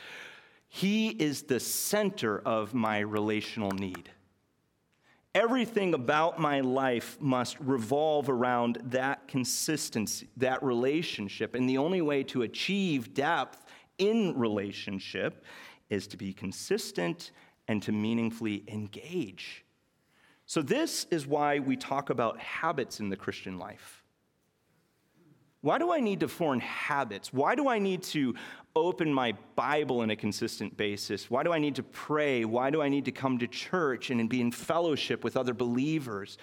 He 0.68 1.10
is 1.10 1.42
the 1.42 1.60
center 1.60 2.40
of 2.40 2.74
my 2.74 2.98
relational 2.98 3.70
need. 3.70 4.10
Everything 5.36 5.92
about 5.92 6.40
my 6.40 6.60
life 6.60 7.16
must 7.20 7.60
revolve 7.60 8.30
around 8.30 8.78
that 8.86 9.28
consistency, 9.28 10.28
that 10.38 10.62
relationship. 10.62 11.54
And 11.54 11.68
the 11.68 11.76
only 11.78 12.00
way 12.00 12.24
to 12.24 12.42
achieve 12.42 13.12
depth 13.12 13.65
in 13.98 14.38
relationship 14.38 15.44
is 15.90 16.06
to 16.08 16.16
be 16.16 16.32
consistent 16.32 17.30
and 17.68 17.82
to 17.82 17.92
meaningfully 17.92 18.64
engage. 18.68 19.64
So, 20.46 20.62
this 20.62 21.06
is 21.10 21.26
why 21.26 21.58
we 21.58 21.76
talk 21.76 22.10
about 22.10 22.38
habits 22.38 23.00
in 23.00 23.08
the 23.08 23.16
Christian 23.16 23.58
life. 23.58 24.04
Why 25.60 25.78
do 25.78 25.90
I 25.90 25.98
need 25.98 26.20
to 26.20 26.28
form 26.28 26.60
habits? 26.60 27.32
Why 27.32 27.56
do 27.56 27.68
I 27.68 27.80
need 27.80 28.04
to 28.04 28.36
open 28.76 29.12
my 29.12 29.34
Bible 29.56 30.00
on 30.00 30.10
a 30.10 30.16
consistent 30.16 30.76
basis? 30.76 31.28
Why 31.28 31.42
do 31.42 31.52
I 31.52 31.58
need 31.58 31.74
to 31.76 31.82
pray? 31.82 32.44
Why 32.44 32.70
do 32.70 32.80
I 32.80 32.88
need 32.88 33.06
to 33.06 33.12
come 33.12 33.38
to 33.38 33.48
church 33.48 34.10
and 34.10 34.28
be 34.28 34.40
in 34.40 34.52
fellowship 34.52 35.24
with 35.24 35.36
other 35.36 35.54
believers? 35.54 36.38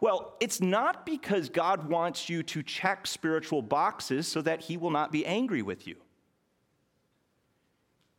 Well, 0.00 0.36
it's 0.40 0.60
not 0.62 1.04
because 1.04 1.50
God 1.50 1.88
wants 1.88 2.30
you 2.30 2.42
to 2.44 2.62
check 2.62 3.06
spiritual 3.06 3.60
boxes 3.60 4.26
so 4.26 4.40
that 4.40 4.62
He 4.62 4.78
will 4.78 4.90
not 4.90 5.12
be 5.12 5.26
angry 5.26 5.60
with 5.60 5.86
you. 5.86 5.96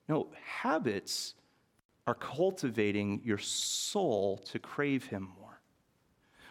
No, 0.07 0.27
habits 0.45 1.35
are 2.05 2.15
cultivating 2.15 3.21
your 3.23 3.37
soul 3.37 4.37
to 4.37 4.59
crave 4.59 5.05
Him 5.05 5.29
more. 5.39 5.61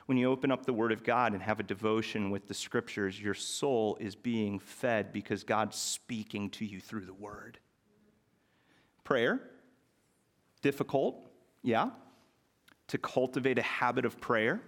When 0.07 0.19
you 0.19 0.31
open 0.31 0.51
up 0.51 0.65
the 0.65 0.73
Word 0.73 0.93
of 0.93 1.05
God 1.05 1.33
and 1.33 1.43
have 1.43 1.61
a 1.61 1.63
devotion 1.63 2.31
with 2.31 2.49
the 2.49 2.55
Scriptures, 2.55 3.21
your 3.21 3.35
soul 3.35 3.97
is 4.01 4.15
being 4.15 4.59
fed 4.59 5.13
because 5.13 5.45
God's 5.45 5.77
speaking 5.77 6.51
to 6.51 6.65
you 6.65 6.81
through 6.81 7.05
the 7.05 7.15
Word. 7.15 7.59
Prayer, 9.05 9.41
difficult, 10.63 11.31
yeah, 11.63 11.91
to 12.89 12.99
cultivate 12.99 13.59
a 13.59 13.63
habit 13.63 14.05
of 14.05 14.21
prayer, 14.21 14.61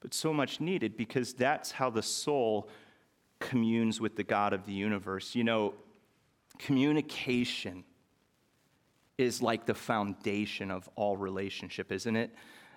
but 0.00 0.14
so 0.14 0.32
much 0.32 0.60
needed 0.60 0.96
because 0.96 1.34
that's 1.34 1.72
how 1.72 1.90
the 1.90 2.02
soul 2.02 2.68
communes 3.40 4.00
with 4.00 4.16
the 4.16 4.24
God 4.24 4.52
of 4.52 4.64
the 4.66 4.72
universe. 4.72 5.34
You 5.34 5.44
know, 5.44 5.74
communication 6.58 7.84
is 9.16 9.42
like 9.42 9.66
the 9.66 9.74
foundation 9.74 10.70
of 10.70 10.88
all 10.94 11.16
relationship, 11.16 11.90
isn't 11.90 12.16
it? 12.16 12.30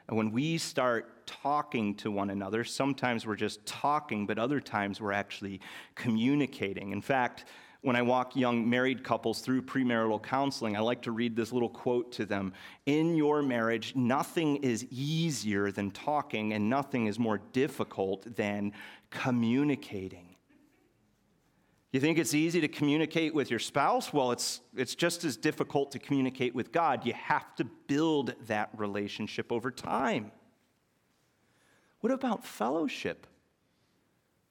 And 0.08 0.18
when 0.18 0.32
we 0.32 0.58
start 0.58 1.26
talking 1.28 1.96
to 1.96 2.12
one 2.12 2.32
another, 2.32 2.64
sometimes 2.64 3.26
we're 3.26 3.36
just 3.36 3.66
talking, 3.66 4.26
but 4.26 4.40
other 4.40 4.60
times 4.60 5.00
we're 5.00 5.14
actually 5.14 5.62
communicating. 5.96 6.92
In 6.92 7.02
fact, 7.02 7.46
when 7.82 7.96
I 7.96 8.02
walk 8.02 8.36
young 8.36 8.70
married 8.70 9.04
couples 9.04 9.42
through 9.42 9.64
premarital 9.64 10.22
counseling, 10.22 10.76
I 10.76 10.82
like 10.82 11.02
to 11.04 11.12
read 11.12 11.36
this 11.36 11.52
little 11.52 11.70
quote 11.70 12.12
to 12.14 12.26
them 12.26 12.54
In 12.86 13.16
your 13.16 13.42
marriage, 13.42 13.96
nothing 13.96 14.58
is 14.58 14.86
easier 14.92 15.72
than 15.72 15.92
talking, 15.92 16.54
and 16.54 16.70
nothing 16.70 17.08
is 17.08 17.18
more 17.18 17.40
difficult 17.54 18.36
than 18.36 18.74
communicating. 19.10 20.31
You 21.92 22.00
think 22.00 22.18
it's 22.18 22.34
easy 22.34 22.62
to 22.62 22.70
communicate 22.70 23.34
with 23.34 23.50
your 23.50 23.60
spouse? 23.60 24.14
Well, 24.14 24.32
it's, 24.32 24.62
it's 24.76 24.96
just 24.96 25.26
as 25.26 25.36
difficult 25.36 25.92
to 25.92 26.00
communicate 26.00 26.56
with 26.56 26.72
God. 26.72 27.06
You 27.06 27.14
have 27.14 27.54
to 27.58 27.66
build 27.66 28.34
that 28.48 28.70
relationship 28.78 29.52
over 29.52 29.72
time. 29.72 30.32
What 32.00 32.14
about 32.14 32.46
fellowship? 32.46 33.28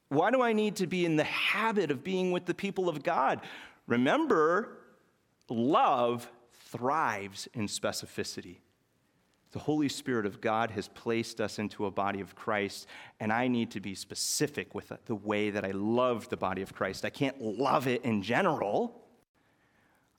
Why 0.09 0.31
do 0.31 0.42
I 0.42 0.53
need 0.53 0.76
to 0.76 0.87
be 0.87 1.07
in 1.07 1.16
the 1.16 1.24
habit 1.24 1.90
of 1.90 2.05
being 2.05 2.31
with 2.31 2.44
the 2.44 2.55
people 2.55 2.88
of 2.88 3.03
God? 3.03 3.40
Remember, 3.87 4.79
love 5.48 6.31
thrives 6.53 7.48
in 7.55 7.68
specificity. 7.68 8.59
The 9.52 9.58
Holy 9.58 9.88
Spirit 9.88 10.26
of 10.26 10.40
God 10.40 10.70
has 10.70 10.86
placed 10.86 11.40
us 11.40 11.58
into 11.58 11.86
a 11.86 11.90
body 11.90 12.20
of 12.20 12.36
Christ, 12.36 12.86
and 13.18 13.32
I 13.32 13.48
need 13.48 13.72
to 13.72 13.80
be 13.80 13.96
specific 13.96 14.74
with 14.74 14.92
the 15.06 15.14
way 15.14 15.50
that 15.50 15.64
I 15.64 15.72
love 15.72 16.28
the 16.28 16.36
body 16.36 16.62
of 16.62 16.72
Christ. 16.72 17.04
I 17.04 17.10
can't 17.10 17.40
love 17.40 17.88
it 17.88 18.04
in 18.04 18.22
general. 18.22 19.02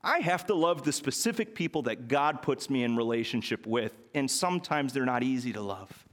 I 0.03 0.19
have 0.19 0.47
to 0.47 0.53
love 0.53 0.83
the 0.83 0.91
specific 0.91 1.55
people 1.55 1.83
that 1.83 2.09
God 2.09 2.41
puts 2.41 2.69
me 2.69 2.83
in 2.83 2.97
relationship 2.97 3.65
with, 3.65 3.93
and 4.13 4.29
sometimes 4.29 4.91
they're 4.91 5.05
not 5.05 5.23
easy 5.23 5.53
to 5.53 5.61
love. 5.61 6.05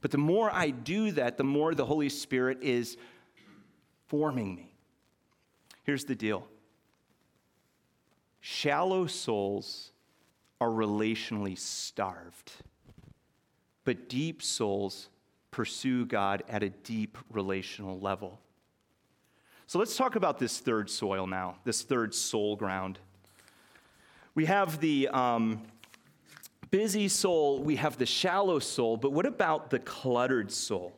But 0.00 0.12
the 0.12 0.18
more 0.18 0.50
I 0.52 0.70
do 0.70 1.10
that, 1.12 1.38
the 1.38 1.44
more 1.44 1.74
the 1.74 1.86
Holy 1.86 2.08
Spirit 2.08 2.62
is 2.62 2.96
forming 4.06 4.54
me. 4.54 4.74
Here's 5.82 6.04
the 6.04 6.14
deal 6.14 6.46
shallow 8.40 9.06
souls 9.06 9.90
are 10.60 10.68
relationally 10.68 11.56
starved. 11.56 12.52
But 13.84 14.08
deep 14.08 14.42
souls 14.42 15.08
pursue 15.50 16.04
God 16.04 16.42
at 16.48 16.62
a 16.62 16.70
deep 16.70 17.16
relational 17.30 17.98
level. 18.00 18.40
So 19.66 19.78
let's 19.78 19.96
talk 19.96 20.16
about 20.16 20.38
this 20.38 20.58
third 20.58 20.88
soil 20.88 21.26
now, 21.26 21.56
this 21.64 21.82
third 21.82 22.14
soul 22.14 22.56
ground. 22.56 22.98
We 24.34 24.46
have 24.46 24.80
the 24.80 25.08
um, 25.08 25.62
busy 26.70 27.08
soul, 27.08 27.62
we 27.62 27.76
have 27.76 27.98
the 27.98 28.06
shallow 28.06 28.58
soul, 28.58 28.96
but 28.96 29.12
what 29.12 29.26
about 29.26 29.70
the 29.70 29.78
cluttered 29.78 30.50
soul? 30.50 30.94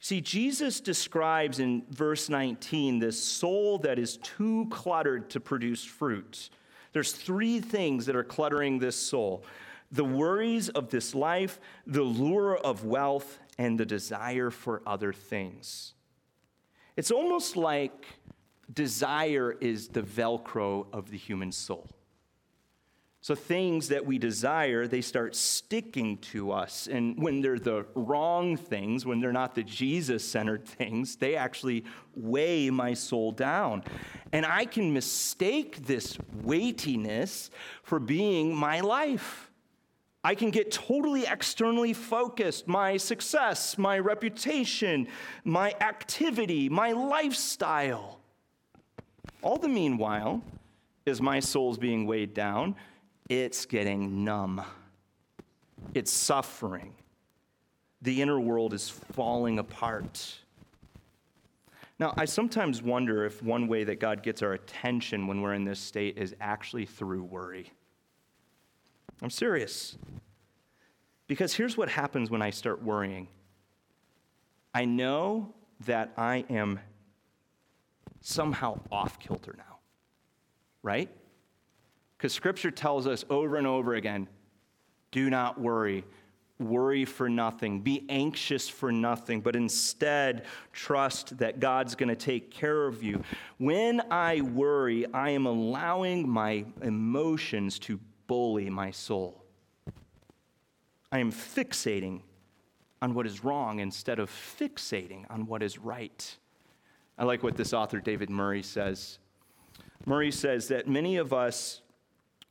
See, 0.00 0.20
Jesus 0.20 0.80
describes 0.80 1.58
in 1.58 1.82
verse 1.90 2.28
19 2.28 2.98
this 2.98 3.22
soul 3.22 3.78
that 3.78 3.98
is 3.98 4.18
too 4.18 4.66
cluttered 4.70 5.30
to 5.30 5.40
produce 5.40 5.84
fruit. 5.84 6.50
There's 6.96 7.12
three 7.12 7.60
things 7.60 8.06
that 8.06 8.16
are 8.16 8.24
cluttering 8.24 8.78
this 8.78 8.96
soul 8.96 9.44
the 9.92 10.02
worries 10.02 10.70
of 10.70 10.88
this 10.88 11.14
life, 11.14 11.60
the 11.86 12.00
lure 12.00 12.56
of 12.56 12.86
wealth, 12.86 13.38
and 13.58 13.78
the 13.78 13.84
desire 13.84 14.50
for 14.50 14.80
other 14.86 15.12
things. 15.12 15.92
It's 16.96 17.10
almost 17.10 17.54
like 17.54 18.06
desire 18.72 19.54
is 19.60 19.88
the 19.88 20.00
Velcro 20.00 20.86
of 20.90 21.10
the 21.10 21.18
human 21.18 21.52
soul. 21.52 21.86
So 23.26 23.34
things 23.34 23.88
that 23.88 24.06
we 24.06 24.18
desire, 24.18 24.86
they 24.86 25.00
start 25.00 25.34
sticking 25.34 26.18
to 26.30 26.52
us. 26.52 26.86
And 26.86 27.20
when 27.20 27.40
they're 27.40 27.58
the 27.58 27.84
wrong 27.96 28.56
things, 28.56 29.04
when 29.04 29.18
they're 29.18 29.32
not 29.32 29.56
the 29.56 29.64
Jesus 29.64 30.24
centered 30.24 30.64
things, 30.78 31.16
they 31.16 31.34
actually 31.34 31.82
weigh 32.14 32.70
my 32.70 32.94
soul 32.94 33.32
down. 33.32 33.82
And 34.30 34.46
I 34.46 34.64
can 34.64 34.92
mistake 34.92 35.84
this 35.86 36.16
weightiness 36.44 37.50
for 37.82 37.98
being 37.98 38.54
my 38.54 38.78
life. 38.78 39.50
I 40.22 40.36
can 40.36 40.50
get 40.50 40.70
totally 40.70 41.26
externally 41.26 41.94
focused. 41.94 42.68
My 42.68 42.96
success, 42.96 43.76
my 43.76 43.98
reputation, 43.98 45.08
my 45.42 45.74
activity, 45.80 46.68
my 46.68 46.92
lifestyle. 46.92 48.20
All 49.42 49.58
the 49.58 49.66
meanwhile, 49.66 50.42
is 51.06 51.20
my 51.20 51.40
soul's 51.40 51.78
being 51.78 52.06
weighed 52.06 52.34
down, 52.34 52.74
it's 53.28 53.66
getting 53.66 54.24
numb, 54.24 54.62
it's 55.94 56.10
suffering. 56.10 56.94
The 58.02 58.22
inner 58.22 58.38
world 58.38 58.74
is 58.74 58.88
falling 58.88 59.58
apart. 59.58 60.38
Now, 61.98 62.12
I 62.16 62.26
sometimes 62.26 62.82
wonder 62.82 63.24
if 63.24 63.42
one 63.42 63.68
way 63.68 63.84
that 63.84 64.00
God 64.00 64.22
gets 64.22 64.42
our 64.42 64.52
attention 64.52 65.26
when 65.26 65.40
we're 65.40 65.54
in 65.54 65.64
this 65.64 65.80
state 65.80 66.18
is 66.18 66.36
actually 66.40 66.84
through 66.84 67.24
worry. 67.24 67.72
I'm 69.22 69.30
serious. 69.30 69.96
Because 71.26 71.54
here's 71.54 71.76
what 71.76 71.88
happens 71.88 72.30
when 72.30 72.42
I 72.42 72.50
start 72.50 72.82
worrying 72.82 73.28
I 74.74 74.84
know 74.84 75.54
that 75.86 76.12
I 76.18 76.44
am 76.50 76.80
somehow 78.20 78.78
off 78.92 79.18
kilter 79.18 79.54
now, 79.56 79.78
right? 80.82 81.08
Because 82.16 82.32
scripture 82.32 82.70
tells 82.70 83.06
us 83.06 83.24
over 83.28 83.56
and 83.56 83.66
over 83.66 83.94
again 83.94 84.28
do 85.12 85.30
not 85.30 85.60
worry, 85.60 86.04
worry 86.58 87.04
for 87.04 87.28
nothing, 87.28 87.80
be 87.80 88.04
anxious 88.08 88.68
for 88.68 88.90
nothing, 88.90 89.40
but 89.40 89.56
instead 89.56 90.44
trust 90.72 91.38
that 91.38 91.60
God's 91.60 91.94
going 91.94 92.08
to 92.08 92.16
take 92.16 92.50
care 92.50 92.86
of 92.86 93.02
you. 93.02 93.22
When 93.58 94.02
I 94.10 94.40
worry, 94.40 95.06
I 95.12 95.30
am 95.30 95.46
allowing 95.46 96.28
my 96.28 96.64
emotions 96.82 97.78
to 97.80 98.00
bully 98.26 98.68
my 98.68 98.90
soul. 98.90 99.44
I 101.12 101.18
am 101.18 101.30
fixating 101.30 102.22
on 103.00 103.14
what 103.14 103.26
is 103.26 103.44
wrong 103.44 103.78
instead 103.78 104.18
of 104.18 104.30
fixating 104.30 105.24
on 105.30 105.46
what 105.46 105.62
is 105.62 105.78
right. 105.78 106.36
I 107.18 107.24
like 107.24 107.42
what 107.42 107.56
this 107.56 107.72
author, 107.72 108.00
David 108.00 108.28
Murray, 108.28 108.62
says. 108.62 109.18
Murray 110.04 110.30
says 110.30 110.68
that 110.68 110.88
many 110.88 111.16
of 111.16 111.32
us 111.32 111.82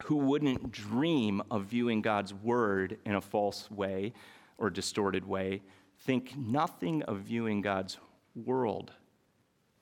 who 0.04 0.18
wouldn't 0.18 0.72
dream 0.72 1.42
of 1.50 1.66
viewing 1.66 2.02
God's 2.02 2.34
word 2.34 2.98
in 3.06 3.16
a 3.16 3.22
false 3.22 3.70
way 3.72 4.14
or 4.58 4.70
distorted 4.70 5.26
way 5.26 5.62
think 6.00 6.36
nothing 6.38 7.02
of 7.04 7.20
viewing 7.20 7.62
God's 7.62 7.98
world 8.36 8.92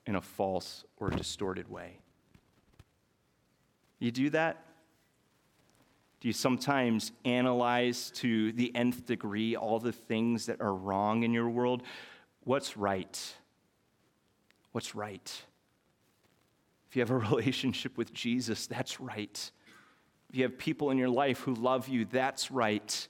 in 0.06 0.16
a 0.16 0.22
false 0.22 0.86
or 0.98 1.10
distorted 1.10 1.70
way. 1.70 2.00
You 4.00 4.12
do 4.12 4.30
that? 4.32 4.64
Do 6.20 6.30
you 6.30 6.34
sometimes 6.34 7.12
analyze 7.26 8.12
to 8.16 8.54
the 8.54 8.74
nth 8.76 9.06
degree 9.06 9.56
all 9.56 9.80
the 9.80 9.92
things 9.92 10.46
that 10.46 10.62
are 10.62 10.74
wrong 10.74 11.24
in 11.24 11.34
your 11.34 11.50
world? 11.50 11.84
What's 12.44 12.78
right? 12.78 13.36
What's 14.72 14.96
right? 14.96 15.44
If 16.90 16.96
you 16.96 17.02
have 17.02 17.12
a 17.12 17.18
relationship 17.30 17.98
with 17.98 18.14
Jesus, 18.14 18.68
that's 18.68 19.00
right. 19.00 19.52
If 20.34 20.38
you 20.38 20.46
have 20.46 20.58
people 20.58 20.90
in 20.90 20.98
your 20.98 21.10
life 21.10 21.42
who 21.42 21.54
love 21.54 21.88
you, 21.88 22.06
that's 22.06 22.50
right. 22.50 23.08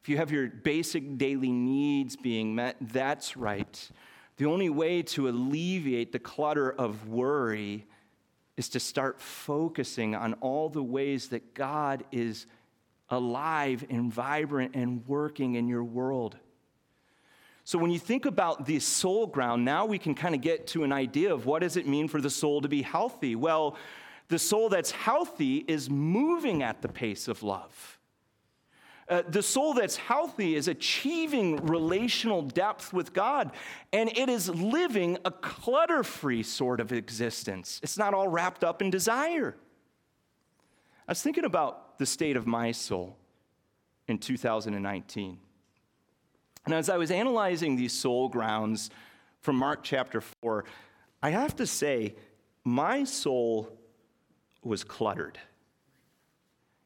If 0.00 0.08
you 0.08 0.16
have 0.16 0.30
your 0.30 0.48
basic 0.48 1.18
daily 1.18 1.52
needs 1.52 2.16
being 2.16 2.54
met, 2.54 2.76
that's 2.80 3.36
right. 3.36 3.90
The 4.38 4.46
only 4.46 4.70
way 4.70 5.02
to 5.02 5.28
alleviate 5.28 6.12
the 6.12 6.18
clutter 6.18 6.72
of 6.72 7.10
worry 7.10 7.86
is 8.56 8.70
to 8.70 8.80
start 8.80 9.20
focusing 9.20 10.14
on 10.14 10.32
all 10.40 10.70
the 10.70 10.82
ways 10.82 11.28
that 11.28 11.52
God 11.52 12.04
is 12.10 12.46
alive 13.10 13.84
and 13.90 14.10
vibrant 14.10 14.74
and 14.74 15.06
working 15.06 15.56
in 15.56 15.68
your 15.68 15.84
world. 15.84 16.38
So 17.64 17.78
when 17.78 17.90
you 17.90 17.98
think 17.98 18.24
about 18.24 18.64
the 18.64 18.78
soul 18.78 19.26
ground, 19.26 19.62
now 19.62 19.84
we 19.84 19.98
can 19.98 20.14
kind 20.14 20.34
of 20.34 20.40
get 20.40 20.68
to 20.68 20.84
an 20.84 20.92
idea 20.92 21.34
of 21.34 21.44
what 21.44 21.60
does 21.60 21.76
it 21.76 21.86
mean 21.86 22.08
for 22.08 22.22
the 22.22 22.30
soul 22.30 22.62
to 22.62 22.68
be 22.68 22.80
healthy? 22.80 23.36
Well, 23.36 23.76
the 24.28 24.38
soul 24.38 24.68
that's 24.68 24.90
healthy 24.90 25.64
is 25.68 25.88
moving 25.88 26.62
at 26.62 26.82
the 26.82 26.88
pace 26.88 27.28
of 27.28 27.42
love. 27.42 27.98
Uh, 29.08 29.22
the 29.28 29.42
soul 29.42 29.72
that's 29.72 29.96
healthy 29.96 30.56
is 30.56 30.66
achieving 30.66 31.64
relational 31.66 32.42
depth 32.42 32.92
with 32.92 33.12
God, 33.12 33.52
and 33.92 34.08
it 34.16 34.28
is 34.28 34.48
living 34.48 35.16
a 35.24 35.30
clutter 35.30 36.02
free 36.02 36.42
sort 36.42 36.80
of 36.80 36.92
existence. 36.92 37.78
It's 37.84 37.96
not 37.96 38.14
all 38.14 38.26
wrapped 38.26 38.64
up 38.64 38.82
in 38.82 38.90
desire. 38.90 39.56
I 41.06 41.12
was 41.12 41.22
thinking 41.22 41.44
about 41.44 41.98
the 41.98 42.06
state 42.06 42.36
of 42.36 42.48
my 42.48 42.72
soul 42.72 43.16
in 44.08 44.18
2019. 44.18 45.38
And 46.64 46.74
as 46.74 46.88
I 46.88 46.96
was 46.96 47.12
analyzing 47.12 47.76
these 47.76 47.92
soul 47.92 48.28
grounds 48.28 48.90
from 49.40 49.54
Mark 49.54 49.84
chapter 49.84 50.20
4, 50.42 50.64
I 51.22 51.30
have 51.30 51.54
to 51.56 51.66
say, 51.66 52.16
my 52.64 53.04
soul 53.04 53.70
was 54.66 54.84
cluttered. 54.84 55.38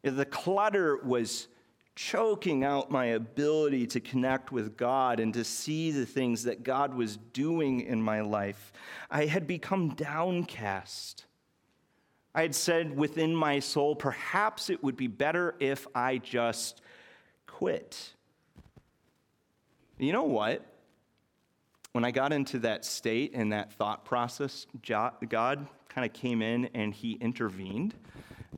The 0.02 0.24
clutter 0.24 0.98
was 0.98 1.48
choking 1.96 2.64
out 2.64 2.90
my 2.90 3.06
ability 3.06 3.86
to 3.86 4.00
connect 4.00 4.52
with 4.52 4.76
God 4.76 5.20
and 5.20 5.34
to 5.34 5.44
see 5.44 5.90
the 5.90 6.06
things 6.06 6.44
that 6.44 6.62
God 6.62 6.94
was 6.94 7.16
doing 7.16 7.80
in 7.80 8.00
my 8.00 8.22
life. 8.22 8.72
I 9.10 9.26
had 9.26 9.46
become 9.46 9.90
downcast. 9.90 11.26
I 12.34 12.42
had 12.42 12.54
said 12.54 12.96
within 12.96 13.34
my 13.34 13.58
soul, 13.58 13.96
perhaps 13.96 14.70
it 14.70 14.82
would 14.82 14.96
be 14.96 15.08
better 15.08 15.56
if 15.58 15.86
I 15.94 16.18
just 16.18 16.80
quit. 17.46 18.14
You 19.98 20.12
know 20.12 20.24
what? 20.24 20.64
When 21.92 22.04
I 22.04 22.12
got 22.12 22.32
into 22.32 22.60
that 22.60 22.84
state 22.84 23.32
and 23.34 23.52
that 23.52 23.72
thought 23.72 24.04
process, 24.04 24.66
God 24.86 25.68
kind 25.90 26.06
of 26.06 26.12
came 26.14 26.40
in 26.40 26.70
and 26.72 26.94
he 26.94 27.12
intervened 27.20 27.94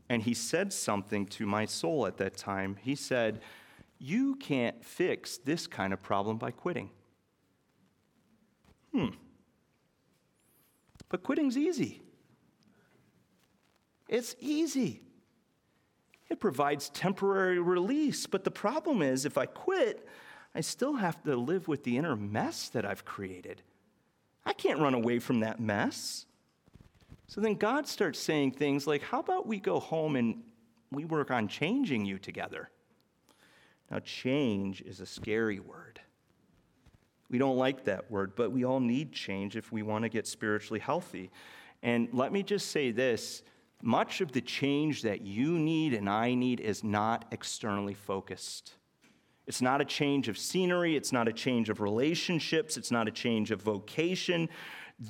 and 0.09 0.23
he 0.23 0.35
said 0.35 0.73
something 0.73 1.27
to 1.27 1.47
my 1.47 1.65
soul 1.65 2.07
at 2.07 2.19
that 2.19 2.37
time. 2.37 2.77
He 2.81 2.95
said, 2.95 3.41
You 3.99 4.37
can't 4.37 4.85
fix 4.85 5.39
this 5.39 5.67
kind 5.67 5.93
of 5.93 6.03
problem 6.03 6.37
by 6.37 6.51
quitting. 6.51 6.91
Hmm. 8.93 9.09
But 11.09 11.23
quitting's 11.23 11.57
easy. 11.57 12.03
It's 14.09 14.37
easy. 14.39 15.03
It 16.29 16.41
provides 16.41 16.91
temporary 16.91 17.59
release. 17.59 18.27
But 18.27 18.45
the 18.45 18.51
problem 18.51 19.01
is, 19.01 19.25
if 19.25 19.39
I 19.39 19.47
quit, 19.47 20.07
I 20.55 20.61
still 20.61 20.95
have 20.95 21.23
to 21.25 21.37
live 21.37 21.69
with 21.69 21.85
the 21.85 21.97
inner 21.97 22.17
mess 22.17 22.69
that 22.71 22.85
I've 22.85 23.05
created. 23.05 23.63
I 24.45 24.53
can't 24.53 24.81
run 24.81 24.95
away 24.95 25.19
from 25.19 25.41
that 25.41 25.61
mess. 25.61 26.27
So 27.27 27.41
then 27.41 27.55
God 27.55 27.87
starts 27.87 28.19
saying 28.19 28.53
things 28.53 28.87
like, 28.87 29.03
How 29.03 29.21
about 29.21 29.47
we 29.47 29.59
go 29.59 29.81
home 29.81 30.17
and 30.17 30.43
we 30.91 31.05
work 31.05 31.31
on 31.31 31.49
changing 31.49 32.05
you 32.05 32.19
together? 32.19 32.71
Now, 33.91 33.99
change 34.01 34.81
is 34.83 35.01
a 35.01 35.07
scary 35.07 35.61
word. 35.61 36.01
We 37.29 37.39
don't 37.39 37.57
like 37.57 37.85
that 37.85 38.11
word, 38.11 38.35
but 38.37 38.53
we 38.53 38.65
all 38.65 38.81
need 38.81 39.13
change 39.13 39.57
if 39.57 39.73
we 39.73 39.83
want 39.83 40.03
to 40.05 40.09
get 40.09 40.27
spiritually 40.27 40.81
healthy. 40.81 41.31
And 41.83 42.09
let 42.13 42.33
me 42.33 42.43
just 42.43 42.71
say 42.71 42.91
this 42.91 43.43
much 43.83 44.21
of 44.21 44.31
the 44.33 44.41
change 44.41 45.03
that 45.03 45.23
you 45.23 45.59
need 45.59 45.93
and 45.93 46.09
I 46.09 46.35
need 46.35 46.61
is 46.61 46.85
not 46.85 47.25
externally 47.33 47.95
focused. 47.95 48.75
It's 49.47 49.61
not 49.61 49.81
a 49.81 49.85
change 49.85 50.29
of 50.29 50.39
scenery, 50.39 50.95
it's 50.95 51.11
not 51.11 51.27
a 51.27 51.33
change 51.33 51.69
of 51.69 51.81
relationships, 51.81 52.77
it's 52.77 52.93
not 52.93 53.09
a 53.09 53.11
change 53.11 53.51
of 53.51 53.61
vocation 53.61 54.49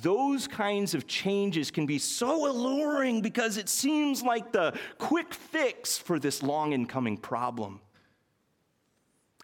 those 0.01 0.47
kinds 0.47 0.95
of 0.95 1.05
changes 1.05 1.69
can 1.69 1.85
be 1.85 1.99
so 1.99 2.49
alluring 2.49 3.21
because 3.21 3.57
it 3.57 3.69
seems 3.69 4.23
like 4.23 4.51
the 4.51 4.77
quick 4.97 5.33
fix 5.33 5.97
for 5.97 6.17
this 6.17 6.41
long 6.41 6.73
incoming 6.73 7.17
problem. 7.17 7.79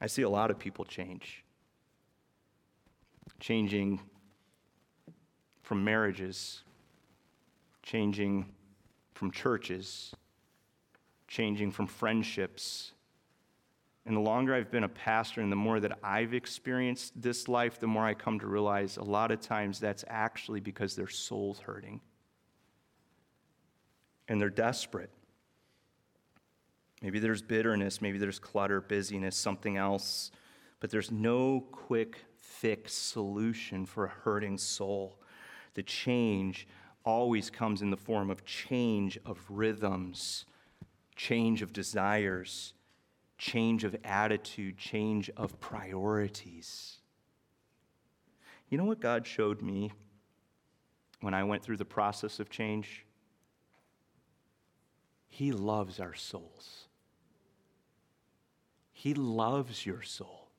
I 0.01 0.07
see 0.07 0.23
a 0.23 0.29
lot 0.29 0.49
of 0.49 0.57
people 0.57 0.85
change. 0.85 1.43
Changing 3.39 3.99
from 5.61 5.83
marriages, 5.83 6.63
changing 7.83 8.47
from 9.13 9.29
churches, 9.29 10.15
changing 11.27 11.71
from 11.71 11.85
friendships, 11.85 12.93
and 14.05 14.15
the 14.15 14.21
longer 14.21 14.55
I've 14.55 14.71
been 14.71 14.85
a 14.85 14.89
pastor 14.89 15.41
and 15.41 15.51
the 15.51 15.55
more 15.55 15.79
that 15.79 15.99
I've 16.03 16.33
experienced 16.33 17.21
this 17.21 17.47
life, 17.47 17.79
the 17.79 17.87
more 17.87 18.05
I 18.05 18.13
come 18.13 18.39
to 18.39 18.47
realize 18.47 18.97
a 18.97 19.03
lot 19.03 19.31
of 19.31 19.41
times 19.41 19.79
that's 19.79 20.03
actually 20.07 20.61
because 20.61 20.95
their 20.95 21.07
soul's 21.07 21.59
hurting 21.59 22.01
and 24.27 24.39
they're 24.39 24.49
desperate. 24.49 25.09
Maybe 27.01 27.19
there's 27.19 27.41
bitterness, 27.41 28.01
maybe 28.01 28.17
there's 28.17 28.39
clutter, 28.39 28.81
busyness, 28.81 29.35
something 29.35 29.77
else, 29.77 30.31
but 30.79 30.89
there's 30.89 31.11
no 31.11 31.65
quick 31.71 32.17
fix 32.35 32.93
solution 32.93 33.85
for 33.85 34.05
a 34.05 34.09
hurting 34.09 34.57
soul. 34.57 35.19
The 35.75 35.83
change 35.83 36.67
always 37.05 37.49
comes 37.49 37.81
in 37.81 37.89
the 37.89 37.97
form 37.97 38.29
of 38.29 38.45
change 38.45 39.17
of 39.25 39.39
rhythms, 39.49 40.45
change 41.15 41.61
of 41.61 41.73
desires 41.73 42.73
change 43.39 43.83
of 43.83 43.95
attitude, 44.03 44.77
change 44.77 45.31
of 45.35 45.59
priorities. 45.59 46.97
You 48.69 48.77
know 48.77 48.85
what 48.85 48.99
God 48.99 49.25
showed 49.25 49.63
me 49.63 49.91
when 51.21 51.33
I 51.33 51.43
went 51.43 51.63
through 51.63 51.77
the 51.77 51.85
process 51.85 52.39
of 52.39 52.51
change? 52.51 53.05
He 55.27 55.51
loves 55.51 55.99
our 55.99 56.13
souls. 56.13 56.85
He 58.91 59.13
loves 59.13 59.85
your 59.85 60.01
soul. 60.01 60.49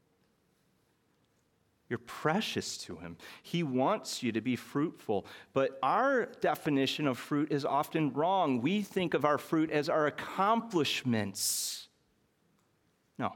You're 1.90 1.98
precious 1.98 2.78
to 2.78 2.96
him. 2.96 3.16
He 3.42 3.62
wants 3.62 4.22
you 4.22 4.32
to 4.32 4.40
be 4.40 4.56
fruitful. 4.56 5.26
But 5.52 5.78
our 5.82 6.26
definition 6.40 7.06
of 7.06 7.18
fruit 7.18 7.52
is 7.52 7.64
often 7.64 8.12
wrong. 8.12 8.62
We 8.62 8.80
think 8.80 9.12
of 9.12 9.24
our 9.24 9.38
fruit 9.38 9.70
as 9.70 9.88
our 9.88 10.06
accomplishments. 10.06 11.88
No. 13.18 13.32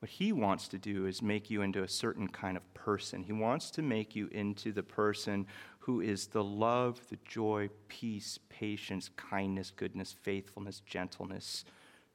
What 0.00 0.10
he 0.10 0.32
wants 0.32 0.68
to 0.68 0.78
do 0.78 1.06
is 1.06 1.22
make 1.22 1.50
you 1.50 1.62
into 1.62 1.82
a 1.82 1.88
certain 1.88 2.28
kind 2.28 2.56
of 2.56 2.74
person. 2.74 3.24
He 3.24 3.32
wants 3.32 3.70
to 3.72 3.82
make 3.82 4.14
you 4.14 4.28
into 4.28 4.72
the 4.72 4.82
person 4.82 5.46
who 5.80 6.00
is 6.00 6.28
the 6.28 6.44
love, 6.44 7.00
the 7.08 7.18
joy, 7.24 7.68
peace, 7.88 8.38
patience, 8.48 9.10
kindness, 9.16 9.72
goodness, 9.74 10.12
faithfulness, 10.12 10.82
gentleness, 10.86 11.64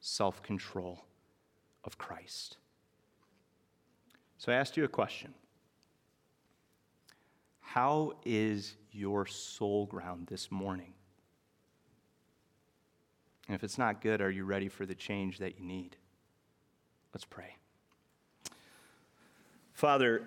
self 0.00 0.42
control 0.42 1.04
of 1.84 1.98
Christ. 1.98 2.56
So 4.38 4.52
I 4.52 4.56
asked 4.56 4.76
you 4.76 4.84
a 4.84 4.88
question 4.88 5.34
How 7.60 8.14
is 8.24 8.76
your 8.92 9.26
soul 9.26 9.84
ground 9.86 10.28
this 10.28 10.50
morning? 10.50 10.94
And 13.46 13.54
if 13.54 13.62
it's 13.62 13.76
not 13.76 14.00
good, 14.00 14.22
are 14.22 14.30
you 14.30 14.44
ready 14.44 14.68
for 14.68 14.86
the 14.86 14.94
change 14.94 15.38
that 15.38 15.58
you 15.58 15.66
need? 15.66 15.96
Let's 17.12 17.26
pray. 17.26 17.56
Father, 19.74 20.22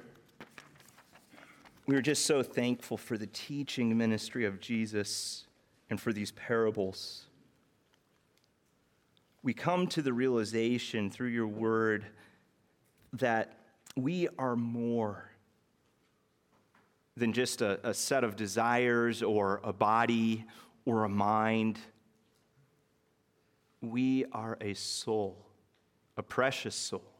we 1.86 1.96
are 1.96 2.02
just 2.02 2.26
so 2.26 2.44
thankful 2.44 2.98
for 2.98 3.18
the 3.18 3.28
teaching 3.28 3.98
ministry 3.98 4.46
of 4.46 4.60
Jesus 4.60 5.46
and 5.90 6.00
for 6.00 6.12
these 6.12 6.32
parables. 6.34 7.28
We 9.44 9.54
come 9.54 9.88
to 9.88 10.02
the 10.02 10.12
realization 10.12 11.10
through 11.10 11.30
your 11.30 11.48
word 11.48 12.06
that 13.14 13.58
we 13.96 14.28
are 14.38 14.58
more 14.58 15.32
than 17.16 17.32
just 17.32 17.62
a, 17.62 17.80
a 17.88 17.94
set 17.94 18.26
of 18.26 18.36
desires 18.36 19.24
or 19.24 19.62
a 19.64 19.72
body 19.72 20.44
or 20.84 21.06
a 21.06 21.10
mind. 21.10 21.80
We 23.82 24.26
are 24.34 24.58
a 24.60 24.74
soul, 24.74 25.38
a 26.18 26.22
precious 26.22 26.76
soul, 26.76 27.17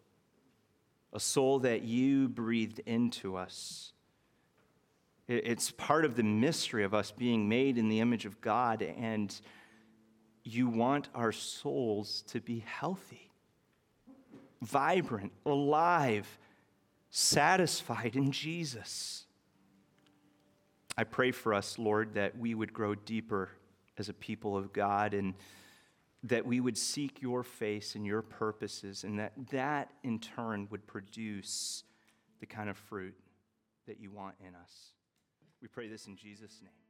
a 1.14 1.20
soul 1.20 1.60
that 1.60 1.84
you 1.84 2.28
breathed 2.28 2.80
into 2.86 3.36
us. 3.36 3.94
It's 5.28 5.72
part 5.72 6.06
of 6.06 6.16
the 6.16 6.24
mystery 6.24 6.84
of 6.84 6.94
us 6.94 7.12
being 7.12 7.50
made 7.50 7.78
in 7.78 7.90
the 7.90 8.00
image 8.00 8.26
of 8.26 8.40
God, 8.40 8.82
and 8.82 9.34
you 10.44 10.68
want 10.68 11.10
our 11.14 11.34
souls 11.34 12.24
to 12.28 12.40
be 12.40 12.60
healthy, 12.60 13.30
vibrant, 14.62 15.34
alive, 15.46 16.40
satisfied 17.10 18.16
in 18.16 18.32
Jesus. 18.32 19.26
I 20.98 21.04
pray 21.04 21.32
for 21.32 21.54
us, 21.54 21.78
Lord, 21.78 22.14
that 22.14 22.38
we 22.38 22.56
would 22.56 22.74
grow 22.74 22.96
deeper 22.96 23.50
as 23.98 24.08
a 24.10 24.14
people 24.14 24.56
of 24.56 24.72
God 24.72 25.14
and 25.14 25.34
that 26.24 26.46
we 26.46 26.60
would 26.60 26.78
seek 26.78 27.22
your 27.22 27.44
face 27.44 27.96
and 27.96 28.06
your 28.06 28.22
purposes, 28.22 29.04
and 29.04 29.20
that 29.20 29.34
that 29.52 29.92
in 30.04 30.20
turn 30.20 30.68
would 30.72 30.86
produce 30.88 31.84
the 32.40 32.46
kind 32.46 32.70
of 32.70 32.78
fruit 32.78 33.16
that 33.88 34.00
you 34.00 34.12
want 34.12 34.36
in 34.40 34.56
us. 34.56 34.94
We 35.62 35.68
pray 35.68 35.88
this 35.88 36.08
in 36.08 36.16
Jesus' 36.16 36.60
name. 36.62 36.87